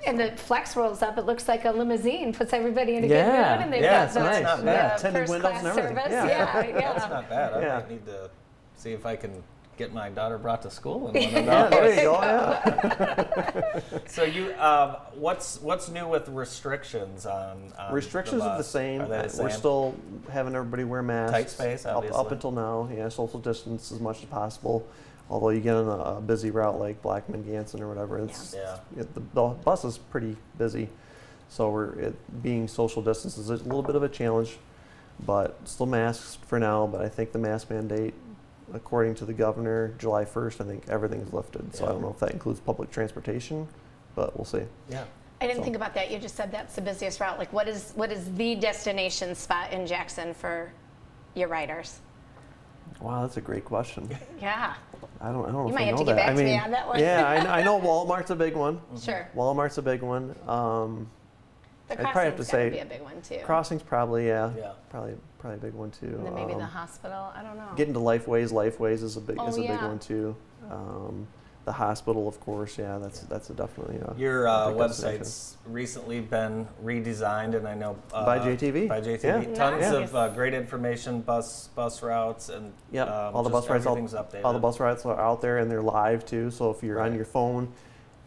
[0.07, 1.17] And the flex rolls up.
[1.19, 2.33] It looks like a limousine.
[2.33, 4.43] Puts everybody in a good mood, and they've Yeah, got it's the, nice.
[4.43, 4.99] not bad.
[4.99, 6.05] Tinted first windows class service.
[6.11, 6.27] Yeah.
[6.27, 6.93] yeah, yeah.
[6.95, 7.53] That's not bad.
[7.55, 7.75] I Yeah.
[7.77, 8.31] might need to
[8.77, 9.43] see if I can
[9.79, 11.71] get my daughter brought to school in one of Yeah, those.
[11.71, 12.21] there you go.
[12.21, 13.81] Yeah.
[14.07, 17.73] So you, um, what's what's new with restrictions on?
[17.79, 19.01] on Restrictions the are the same.
[19.03, 19.95] Are they the We're still
[20.31, 21.33] having everybody wear masks.
[21.33, 22.89] Tight space, up, up until now.
[22.95, 24.87] Yeah, social distance as much as possible.
[25.33, 28.77] Although you get on a, a busy route like Blackman Ganson or whatever, it's Yeah.
[28.99, 30.91] it, the, the bus is pretty busy.
[31.49, 34.59] So we're it, being social distance is a little bit of a challenge,
[35.25, 36.87] but still masks for now.
[36.87, 38.13] But I think the mask mandate,
[38.75, 41.75] according to the governor, July 1st, I think everything's lifted.
[41.75, 43.67] So I don't know if that includes public transportation,
[44.15, 44.65] but we'll see.
[44.91, 45.05] Yeah.
[45.41, 46.11] I didn't So- think about that.
[46.11, 47.39] You just said that's the busiest route.
[47.39, 50.71] Like, what is what is the destination spot in Jackson for
[51.35, 52.01] your riders?
[53.01, 54.09] Wow, that's a great question.
[54.41, 54.75] Yeah,
[55.23, 56.17] I don't, I don't know You if might I have know to get that.
[56.17, 56.99] back I to me mean, on that one.
[56.99, 58.81] Yeah, I, I know Walmart's a big one.
[59.01, 59.29] Sure.
[59.37, 60.35] Walmart's a big one.
[60.49, 61.09] Um,
[61.89, 63.39] the I'd probably have to crossing's gotta say be a big one too.
[63.45, 64.73] Crossing's probably yeah, Yeah.
[64.91, 66.07] probably probably a big one too.
[66.07, 67.31] and then maybe the Um, hospital.
[67.37, 67.69] I don't know.
[67.77, 70.35] Getting to Lifeways, Lifeways is a big Oh, is a big one too.
[70.71, 71.27] Um,
[71.65, 76.21] the hospital, of course, yeah, that's that's a definitely a, Your a uh, website's recently
[76.21, 78.89] been redesigned, and I know uh, By JTV.
[78.89, 79.55] By JTV, Yeah.
[79.55, 79.93] tons Nice.
[79.95, 83.97] of uh, great information, bus bus routes, and Yep, um, all the bus rides, all,
[83.97, 84.45] updated.
[84.45, 86.51] all the bus rides are out there and they're live too.
[86.51, 87.73] So if you're on your phone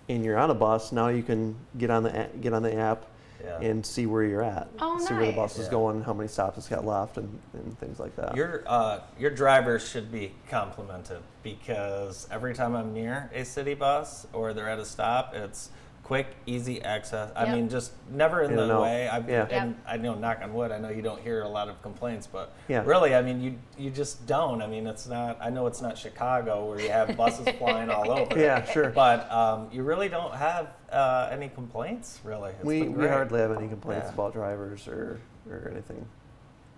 [0.08, 3.06] and you're on a bus, now you can get on the get on the app
[3.46, 3.60] Yeah.
[3.62, 5.36] and see where you're at, Oh, see where the nice.
[5.36, 5.72] bus is Yeah.
[5.72, 8.36] going, how many stops it's got left, and, and things like that.
[8.36, 14.26] Your uh, your drivers should be complimented because every time I'm near a city bus
[14.34, 15.70] or they're at a stop, it's
[16.06, 17.32] quick, easy access.
[17.36, 17.56] I Yep.
[17.56, 19.08] mean, just never in In the and way.
[19.08, 19.48] I, Yeah.
[19.50, 22.28] And I know, knock on wood, I know you don't hear a lot of complaints,
[22.28, 22.84] but Yeah.
[22.86, 24.62] really, I mean, you you just don't.
[24.62, 25.38] I mean, it's not.
[25.42, 28.38] I know it's not Chicago where you have buses flying all over.
[28.40, 28.92] Yeah, sure.
[28.92, 32.52] But um, you really don't have uh, any complaints, really.
[32.52, 33.10] It's we been we great.
[33.10, 34.14] hardly have any complaints Yeah.
[34.14, 36.06] about drivers or, or anything.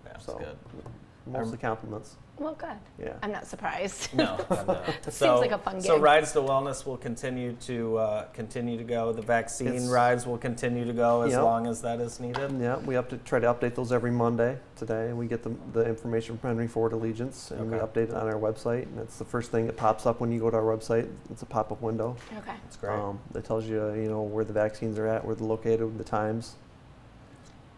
[0.06, 0.56] Yeah, it's So good.
[1.26, 2.16] mostly compliments.
[2.38, 2.68] Well, good.
[3.02, 3.14] Yeah.
[3.22, 4.14] I'm not surprised.
[4.14, 4.86] No, I'm not.
[5.04, 5.82] Seems so, like a fun game.
[5.82, 9.12] So rides to wellness will continue to uh, continue to go.
[9.12, 11.42] The vaccine It's- rides will continue to go as Yep.
[11.42, 12.52] long as that is needed.
[12.60, 14.58] Yeah, we up to try to update those every Monday.
[14.76, 18.28] Today, we get the, the information from Henry Ford Allegiance, and we update it on
[18.28, 18.84] our website.
[18.84, 21.08] And it's the first thing that pops up when you go to our website.
[21.30, 22.16] It's a pop-up window.
[22.36, 22.52] Okay.
[22.62, 22.92] That's great.
[22.92, 26.04] Um, that tells you, you know, where the vaccines are at, where they're located, the
[26.04, 26.54] times,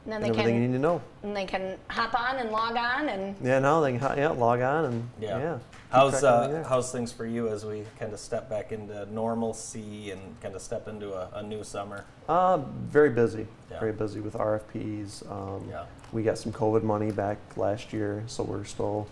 [0.05, 1.03] And then and they everything you need to know.
[1.23, 4.61] and they can hop on and log on and Yeah, no, they can yeah, log
[4.63, 5.39] on and Yeah.
[5.39, 5.59] yeah.
[5.91, 8.73] How's track of everything uh, how's things for you as we kind of step back
[8.73, 12.05] into normalcy and kind of step into a, a new summer?
[12.29, 13.47] Uh, very busy.
[13.71, 13.81] Yeah.
[13.81, 15.31] Very busy with RFPs.
[15.31, 15.85] Um, Yeah.
[16.13, 19.07] We got some COVID money back last year, so we're still,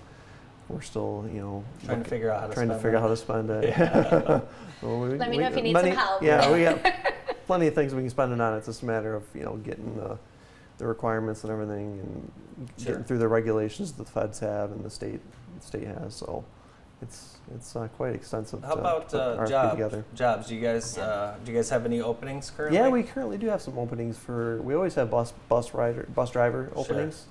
[0.69, 3.03] we're still, you know, Trying to figure out how to trying to spend figure out
[3.03, 3.65] how to spend it.
[3.69, 4.41] Yeah.
[4.81, 6.23] Well, we- Let me we- know if you need some help.
[6.23, 6.79] Yeah, we got
[7.47, 8.57] plenty of things we can spend it on.
[8.57, 10.17] It's just a matter of you know getting the,
[10.79, 12.33] the requirements and everything, and
[12.77, 12.93] Sure.
[12.93, 15.21] getting through the regulations the feds have and the state
[15.59, 16.15] the state has.
[16.15, 16.45] So
[17.03, 18.63] it's it's uh, quite extensive.
[18.65, 19.73] How to about uh, RFP jobs?
[19.73, 20.05] together.
[20.15, 20.49] Jobs.
[20.49, 22.79] Do you guys uh, do you guys have any openings currently?
[22.79, 24.61] Yeah, we currently do have some openings for.
[24.63, 27.27] We always have bus bus rider bus driver openings.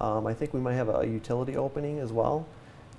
[0.00, 2.46] Um, I think we might have a utility opening as well,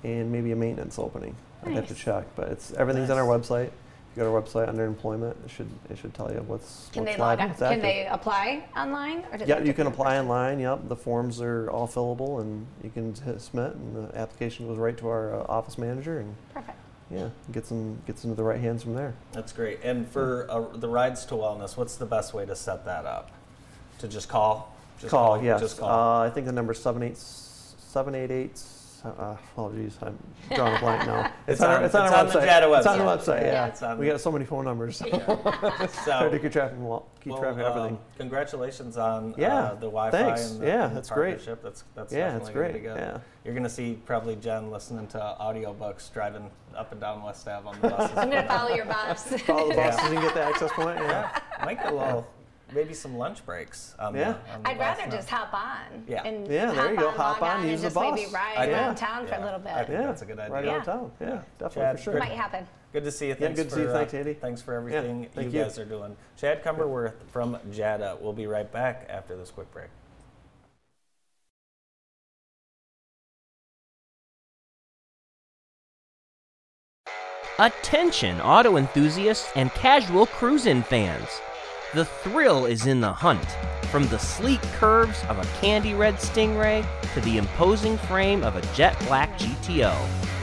[0.04, 1.34] and maybe a maintenance opening.
[1.64, 3.70] I'd have to check, but it's everything's on our website.
[4.12, 6.90] If you go to our website under employment, it should it should tell you what's
[6.92, 7.48] Can what's they live log and on?
[7.48, 7.82] what's Can active.
[7.82, 9.24] they apply online?
[9.32, 10.26] Or do they Yeah, have you to can come in apply person?
[10.26, 10.60] online.
[10.60, 14.76] Yep, the forms are all fillable, and you can hit submit, and the application goes
[14.76, 16.76] right to our uh, office manager, and Perfect.
[17.10, 19.14] yeah, gets them gets into the right hands from there.
[19.32, 19.80] That's great.
[19.82, 23.30] And for uh, the rides to wellness, what's the best way to set that up?
[24.00, 24.76] To just call?
[25.00, 25.58] Just call, yes.
[25.58, 25.88] Just call.
[25.88, 28.62] Uh, I think the number is seven eight seven eight eight.
[29.04, 30.16] Uh, oh geez, I'm
[30.54, 31.32] drawing a blank now.
[31.48, 32.46] It's on, our- on- it's on it's our on the website.
[32.46, 33.18] JATA It's on the website.
[33.18, 33.40] website.
[33.42, 34.96] Yeah, Yeah, it's on we the- got so many phone numbers.
[35.02, 35.08] So-
[36.04, 37.94] Try to keep track of them all, keep Well, track of everything.
[37.96, 40.50] um, congratulations on Yeah, uh, the Wi-Fi thanks.
[40.52, 41.30] and the, Yeah, and the that's great.
[41.36, 41.62] partnership.
[41.64, 42.82] That's that's Yeah, definitely gonna be great.
[42.84, 42.96] good.
[43.00, 43.18] Yeah.
[43.44, 47.74] You're gonna see probably Jen listening to audiobooks driving up and down West Ave on
[47.80, 48.16] the buses.
[48.16, 49.24] I'm gonna follow your bus.
[49.42, 50.98] Follow the buses and get the access point.
[51.00, 51.28] Yeah,
[51.58, 51.64] Yeah.
[51.64, 52.26] might get a little,
[52.74, 53.94] maybe some lunch breaks.
[53.98, 54.32] On Yeah.
[54.32, 55.10] The, on the I'd rather now.
[55.16, 56.04] just hop on.
[56.06, 56.22] Yeah.
[56.24, 57.08] And Yeah, there you go.
[57.08, 58.72] On, Hop log on, and use the just maybe ride I know.
[58.72, 59.72] around town for a little bit.
[59.72, 60.52] I think Yeah, that's a good idea.
[60.54, 60.72] Right Yeah.
[60.72, 61.12] downtown.
[61.20, 61.26] Yeah,
[61.58, 62.12] definitely Chad, for sure.
[62.14, 62.66] good- Might happen.
[62.92, 63.30] Good to see you.
[63.34, 63.88] Yeah, Thanks good to see you.
[63.88, 64.34] uh, Thanks, Andy.
[64.34, 65.64] Thanks for Yeah, everything thank you you.
[65.64, 66.16] guys are doing.
[66.36, 68.18] Chad Cumberworth from JATA.
[68.20, 69.88] We'll be right back after this quick break.
[77.58, 81.28] Attention, auto enthusiasts and casual cruising fans.
[81.94, 83.46] The thrill is in the hunt.
[83.90, 88.62] From the sleek curves of a candy red Stingray to the imposing frame of a
[88.74, 89.94] jet black GTO,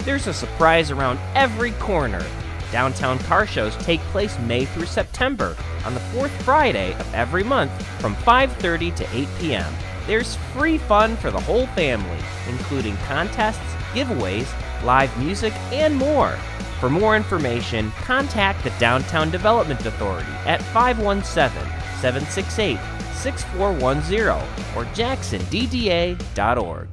[0.05, 2.23] there's a surprise around every corner.
[2.71, 7.71] Downtown car shows take place May through September on the fourth Friday of every month
[7.99, 9.73] from 5:30 to 8 p.m.
[10.05, 16.37] There's free fun for the whole family, including contests, giveaways, live music, and more.
[16.79, 21.51] For more information, contact the Downtown Development Authority at 517
[21.99, 22.79] 768
[23.15, 24.29] 6410
[24.77, 26.87] or jacksondda.org.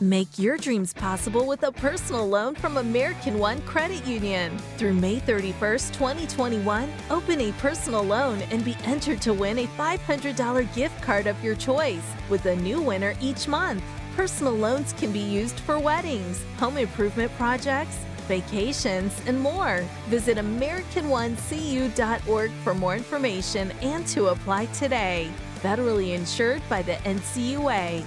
[0.00, 4.56] Make your dreams possible with a personal loan from American One Credit Union.
[4.78, 10.72] Through May 31st, 2021, open a personal loan and be entered to win a $500
[10.74, 13.82] gift card of your choice with a new winner each month.
[14.18, 19.84] Personal loans can be used for weddings, home improvement projects, vacations, and more.
[20.08, 25.30] Visit AmericanOneCU.org for more information and to apply today.
[25.62, 28.04] Federally insured by the NCUA.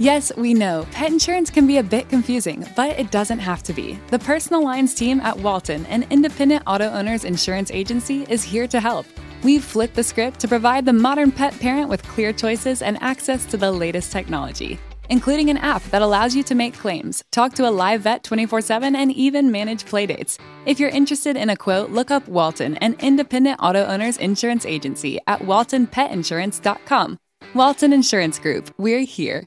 [0.00, 3.72] Yes, we know pet insurance can be a bit confusing, but it doesn't have to
[3.72, 3.96] be.
[4.08, 8.80] The personal lines team at Walton, an independent auto owners insurance agency, is here to
[8.80, 9.06] help.
[9.42, 13.44] We've flipped the script to provide the modern pet parent with clear choices and access
[13.46, 14.78] to the latest technology,
[15.10, 18.60] including an app that allows you to make claims, talk to a live vet 24
[18.60, 20.38] 7, and even manage playdates.
[20.64, 25.18] If you're interested in a quote, look up Walton, an independent auto owners insurance agency
[25.26, 27.18] at waltonpetinsurance.com.
[27.54, 29.44] Walton Insurance Group, we're here.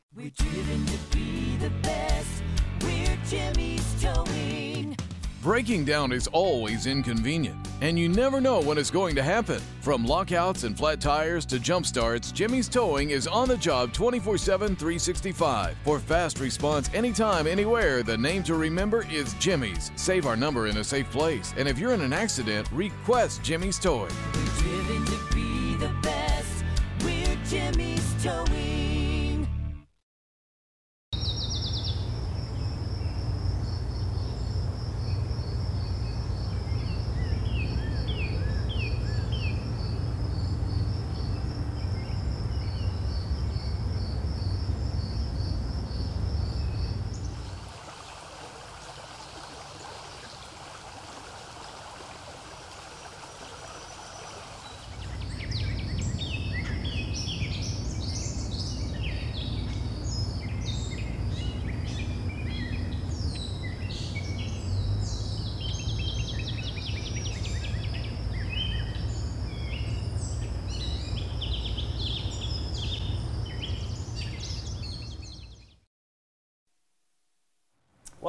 [5.46, 9.62] Breaking down is always inconvenient, and you never know when it's going to happen.
[9.80, 14.40] From lockouts and flat tires to jump starts, Jimmy's Towing is on the job 24
[14.40, 15.78] 7, 365.
[15.84, 19.92] For fast response anytime, anywhere, the name to remember is Jimmy's.
[19.96, 23.78] Save our number in a safe place, and if you're in an accident, request Jimmy's
[23.78, 24.10] Towing.
[24.58, 26.64] Driven to be the best.
[27.04, 28.76] We're Jimmy's Towing.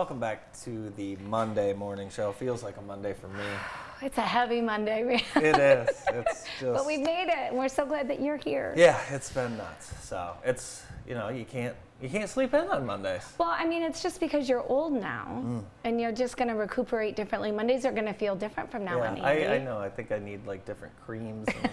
[0.07, 2.31] Welcome back to the Monday morning show.
[2.31, 3.43] Feels like a Monday for me.
[4.03, 5.21] It's a heavy Monday, man.
[5.43, 5.89] It is.
[6.15, 6.75] It's just.
[6.75, 8.73] but we made it, and we're so glad that you're here.
[8.77, 9.93] Yeah, it's been nuts.
[10.07, 13.25] So it's you know you can't you can't sleep in on Mondays.
[13.37, 15.65] Well, I mean, it's just because you're old now, Mm.
[15.83, 17.51] and you're just going to recuperate differently.
[17.51, 19.21] Mondays are going to feel different from now yeah, on.
[19.23, 19.79] I, I know.
[19.79, 21.71] I think I need like different creams and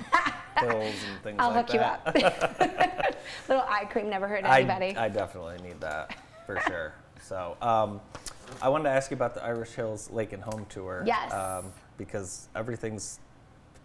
[0.58, 2.02] pills and things I'll like hook you that.
[2.08, 3.16] up.
[3.48, 4.98] Little eye cream never hurt I, anybody.
[4.98, 6.16] I definitely need that
[6.48, 6.94] for sure.
[7.24, 8.02] So um,
[8.62, 11.04] I wanted to ask you about the Irish Hills Lake and Home Tour.
[11.06, 11.32] Yes.
[11.32, 13.20] Um, because everything's,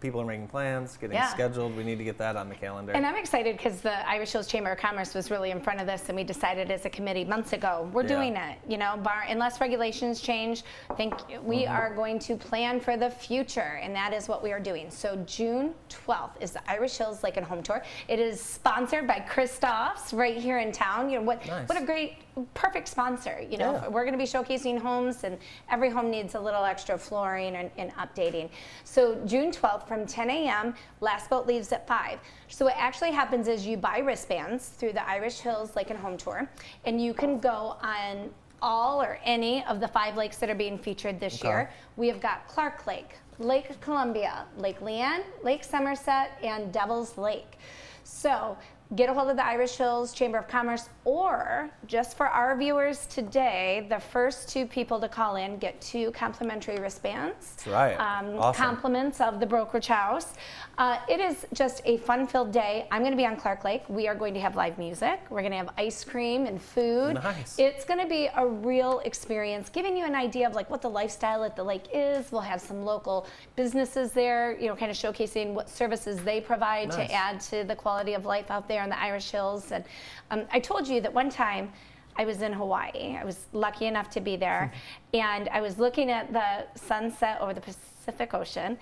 [0.01, 1.27] people are making plans, getting Yeah.
[1.27, 1.75] scheduled.
[1.77, 2.93] We need to get that on the calendar.
[2.93, 5.87] And I'm excited because the Irish Hills Chamber of Commerce was really in front of
[5.87, 8.07] this, and we decided as a committee months ago we're Yeah.
[8.15, 8.57] doing it.
[8.67, 11.13] You know, bar, unless regulations change, I think
[11.43, 11.69] we Mhm.
[11.71, 14.89] are going to plan for the future, and that is what we are doing.
[14.89, 17.83] So June 12th is the Irish Hills Lake and Home Tour.
[18.07, 21.09] It is sponsored by Christoph's right here in town.
[21.09, 21.45] You know what?
[21.45, 21.67] Nice.
[21.69, 22.15] What a great,
[22.53, 23.39] perfect sponsor.
[23.49, 23.87] You know, Yeah.
[23.87, 25.37] we're going to be showcasing homes, and
[25.69, 28.49] every home needs a little extra flooring and, and updating.
[28.83, 30.75] So June 12th from 10 a.m.
[31.01, 32.19] Last boat leaves at 5.
[32.47, 36.17] So what actually happens is you buy wristbands through the Irish Hills Lake and Home
[36.17, 36.49] Tour,
[36.85, 38.29] and you can go on
[38.61, 41.47] all or any of the five lakes that are being featured this Okay.
[41.47, 41.71] year.
[41.95, 47.57] We have got Clark Lake, Lake Columbia, Lake LeAnn, Lake Somerset, and Devil's Lake.
[48.03, 48.57] So
[48.95, 53.05] get a hold of the Irish Hills Chamber of Commerce, or just for our viewers
[53.05, 57.55] today, the first two people to call in get two complimentary wristbands.
[57.57, 57.93] That's right.
[57.93, 58.65] Um, Awesome.
[58.65, 60.33] Compliments of the brokerage house.
[60.79, 62.87] Uh, it is just a fun-filled day.
[62.89, 63.83] I'm going to be on Clark Lake.
[63.89, 65.19] We are going to have live music.
[65.29, 67.15] We're going to have ice cream and food.
[67.15, 67.59] Nice.
[67.59, 70.89] It's going to be a real experience, giving you an idea of like what the
[70.89, 72.31] lifestyle at the lake is.
[72.31, 76.89] We'll have some local businesses there, you know, kind of showcasing what services they provide
[76.89, 77.07] Nice.
[77.07, 79.71] to add to the quality of life out there in the Irish Hills.
[79.71, 79.83] And
[80.31, 81.71] um, I told you that one time
[82.17, 83.15] I was in Hawaii.
[83.15, 84.71] I was lucky enough to be there,
[85.13, 88.77] and I was looking at the sunset over the Pacific Ocean.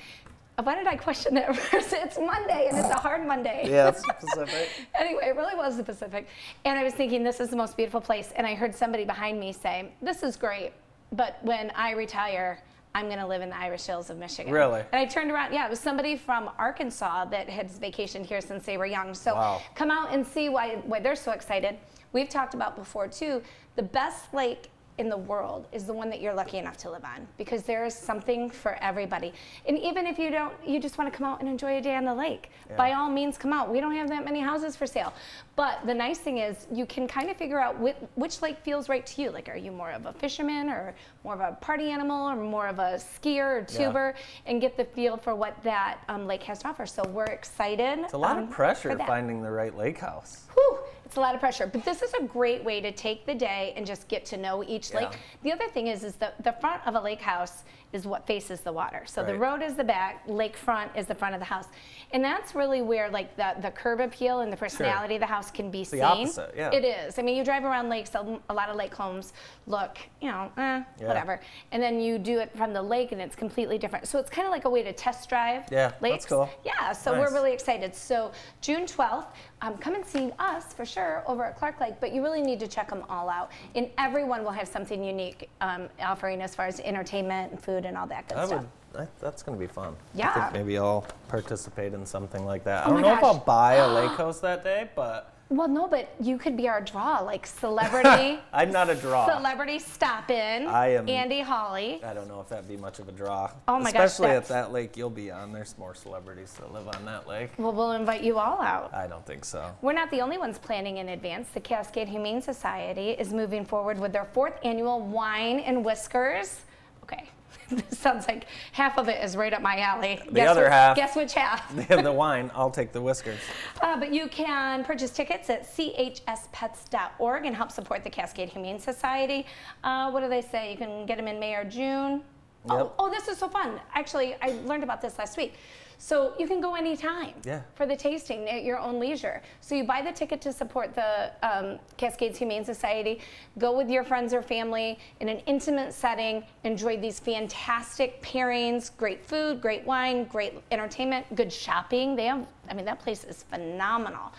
[0.64, 1.50] Why did I question that?
[1.74, 3.68] It's Monday, and it's a hard Monday.
[3.70, 4.70] yeah, it's Pacific.
[5.00, 6.28] anyway, it really was the Pacific.
[6.66, 8.34] And I was thinking, this is the most beautiful place.
[8.36, 10.72] And I heard somebody behind me say, this is great,
[11.12, 12.60] but when I retire,
[12.95, 14.51] I'm going to live in the Irish Hills of Michigan.
[14.51, 14.79] Really?
[14.91, 15.53] And I turned around.
[15.53, 19.13] Yeah, it was somebody from Arkansas that had vacationed here since they were young.
[19.13, 19.61] So Wow.
[19.75, 21.77] come out and see why, why they're so excited.
[22.13, 23.43] We've talked about before, too,
[23.75, 27.04] the best lake in the world is the one that you're lucky enough to live
[27.06, 29.32] on because there is something for everybody.
[29.68, 31.95] And even if you don't, you just want to come out and enjoy a day
[31.95, 32.76] on the lake, Yeah.
[32.78, 33.72] by all means come out.
[33.72, 35.14] We don't have that many houses for sale.
[35.56, 38.89] But the nice thing is you can kind of figure out which, which lake feels
[38.89, 39.30] right to you.
[39.30, 42.68] Like, are you more of a fisherman or more of a party animal or more
[42.68, 43.78] of a skier or Yeah.
[43.88, 44.16] tuber
[44.48, 46.86] and get the feel for what that um, lake has to offer.
[46.86, 48.00] So we're excited.
[48.00, 50.45] It's a lot um, of pressure finding the right lake house.
[50.54, 50.66] Whew,
[51.08, 53.72] it's a lot of pressure, but this is a great way to take the day
[53.78, 54.97] and just get to know each Yeah.
[55.08, 55.18] lake.
[55.41, 58.60] The other thing is, is the, the front of a lake house is what faces
[58.60, 59.03] the water.
[59.05, 61.68] So the road is the back, lake front is the front of the house.
[62.12, 65.49] And that's really where like the, the curb appeal and the personality of the house
[65.49, 66.01] can be the seen.
[66.03, 66.72] opposite, yeah.
[66.74, 67.18] It is.
[67.18, 69.32] I mean, you drive around lakes, a, a lot of lake homes
[69.68, 71.08] look, you know, eh, Yeah.
[71.08, 71.39] whatever.
[71.72, 74.05] And then you do it from the lake and it's completely different.
[74.05, 76.49] So it's kind of like a way to test drive Yeah, that's cool.
[76.66, 77.22] Yeah, so Nice.
[77.22, 77.95] we're really excited.
[77.95, 79.28] So June 12th,
[79.62, 82.60] um, come and see us for sure over at Clark Lake, but you really need
[82.60, 83.51] to check them all out.
[83.76, 87.97] And everyone will have something unique um, offering as far as entertainment and food and
[87.97, 88.66] all that good I stuff.
[88.93, 89.01] would.
[89.01, 89.95] I, that's going to be fun.
[90.14, 90.32] Yeah.
[90.36, 92.84] I think maybe I'll participate in something like that.
[92.86, 95.70] I Oh don't my know if I'll buy a lake house that day, but Well,
[95.70, 98.39] no, but you could be our draw, like celebrity.
[98.54, 99.26] I'm not a draw.
[99.28, 100.68] Celebrity stop in.
[100.68, 102.02] I am- Andy Holly.
[102.04, 103.52] I don't know if that'd be much of a draw.
[103.68, 105.54] Oh my gosh, Especially at that lake you'll be on.
[105.54, 107.52] There's more celebrities that live on that lake.
[107.58, 108.93] Well, we'll invite you all out.
[108.93, 109.74] I don't think so.
[109.82, 111.48] We're not the only ones planning in advance.
[111.54, 116.60] The Cascade Humane Society is moving forward with their fourth annual Wine and Whiskers.
[117.04, 117.30] Okay,
[117.72, 120.22] this sounds like half of it is right up my alley.
[120.32, 120.95] The other which, half.
[120.95, 121.74] Guess which half?
[121.76, 122.49] They have the wine.
[122.55, 123.39] I'll take the whiskers.
[123.80, 129.45] Uh, but you can purchase tickets at chspets.org and help support the Cascade Humane Society.
[129.84, 130.72] Uh, what do they say?
[130.72, 132.24] You can get them in May or June.
[132.70, 133.80] Oh, oh, this is so fun.
[133.93, 135.53] Actually, I learned about this last week.
[136.00, 137.62] So you can go anytime Yeah.
[137.76, 139.41] for the tasting at your own leisure.
[139.62, 143.20] So you buy the ticket to support the um, Cascades Humane Society,
[143.58, 149.26] go with your friends or family in an intimate setting, enjoy these fantastic pairings, great
[149.26, 152.16] food, great wine, great entertainment, good shopping.
[152.16, 154.32] They have, I mean, that place is phenomenal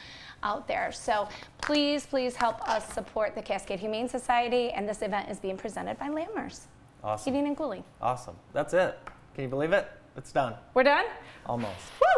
[0.45, 0.93] out there.
[0.93, 1.29] So
[1.61, 5.99] please, please help us support the Cascade Humane Society, and this event is being presented
[5.99, 6.67] by Lammers.
[7.03, 7.33] Awesome.
[7.33, 7.83] Heating and cooling.
[8.01, 8.37] Awesome.
[8.53, 8.97] That's it.
[9.35, 9.89] Can you believe it?
[10.19, 10.55] It's done.
[10.75, 11.05] We're done?
[11.47, 11.77] Almost.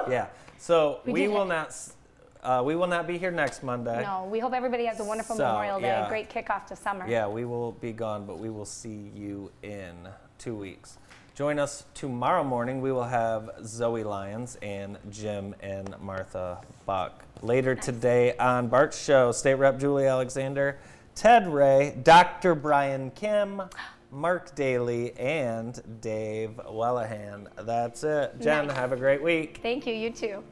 [0.09, 0.27] Yeah.
[0.57, 1.49] So We we, will it.
[1.49, 1.77] not.
[2.43, 4.03] Uh, we will not be here next Monday.
[4.03, 6.09] No, we hope everybody has a wonderful So, Memorial Day, yeah.
[6.09, 7.07] great kickoff to summer.
[7.07, 10.97] Yeah, we will be gone, but we will see you in two weeks.
[11.35, 12.81] Join us tomorrow morning.
[12.81, 17.23] We will have Zoe Lyons and Jim and Martha Buck.
[17.43, 20.79] Later today on Bart's show, State Rep Julie Alexander,
[21.15, 22.55] Ted Ray, Dr.
[22.55, 23.61] Brian Kim,
[24.11, 27.47] Mark Daly, and Dave Wellahan.
[27.65, 28.41] That's it.
[28.41, 28.77] Jen, Nice.
[28.77, 29.61] have a great week.
[29.63, 30.43] Thank you, you too.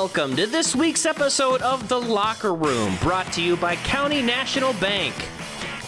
[0.00, 4.72] Welcome to this week's episode of The Locker Room, brought to you by County National
[4.74, 5.12] Bank.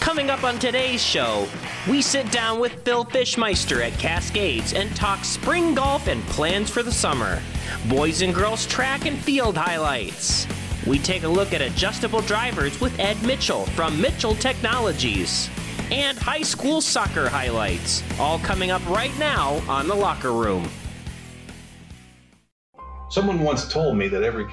[0.01, 1.47] Coming up on today's show,
[1.89, 6.83] we sit down with Phil Fishmeister at Cascades and talk spring golf and plans for
[6.83, 7.41] the summer,
[7.87, 10.45] boys and girls track and field highlights.
[10.85, 15.49] We take a look at adjustable drivers with Ed Mitchell from Mitchell Technologies,
[15.89, 20.69] and high school soccer highlights, all coming up right now on The Locker Room.
[23.11, 24.45] Someone once told me that every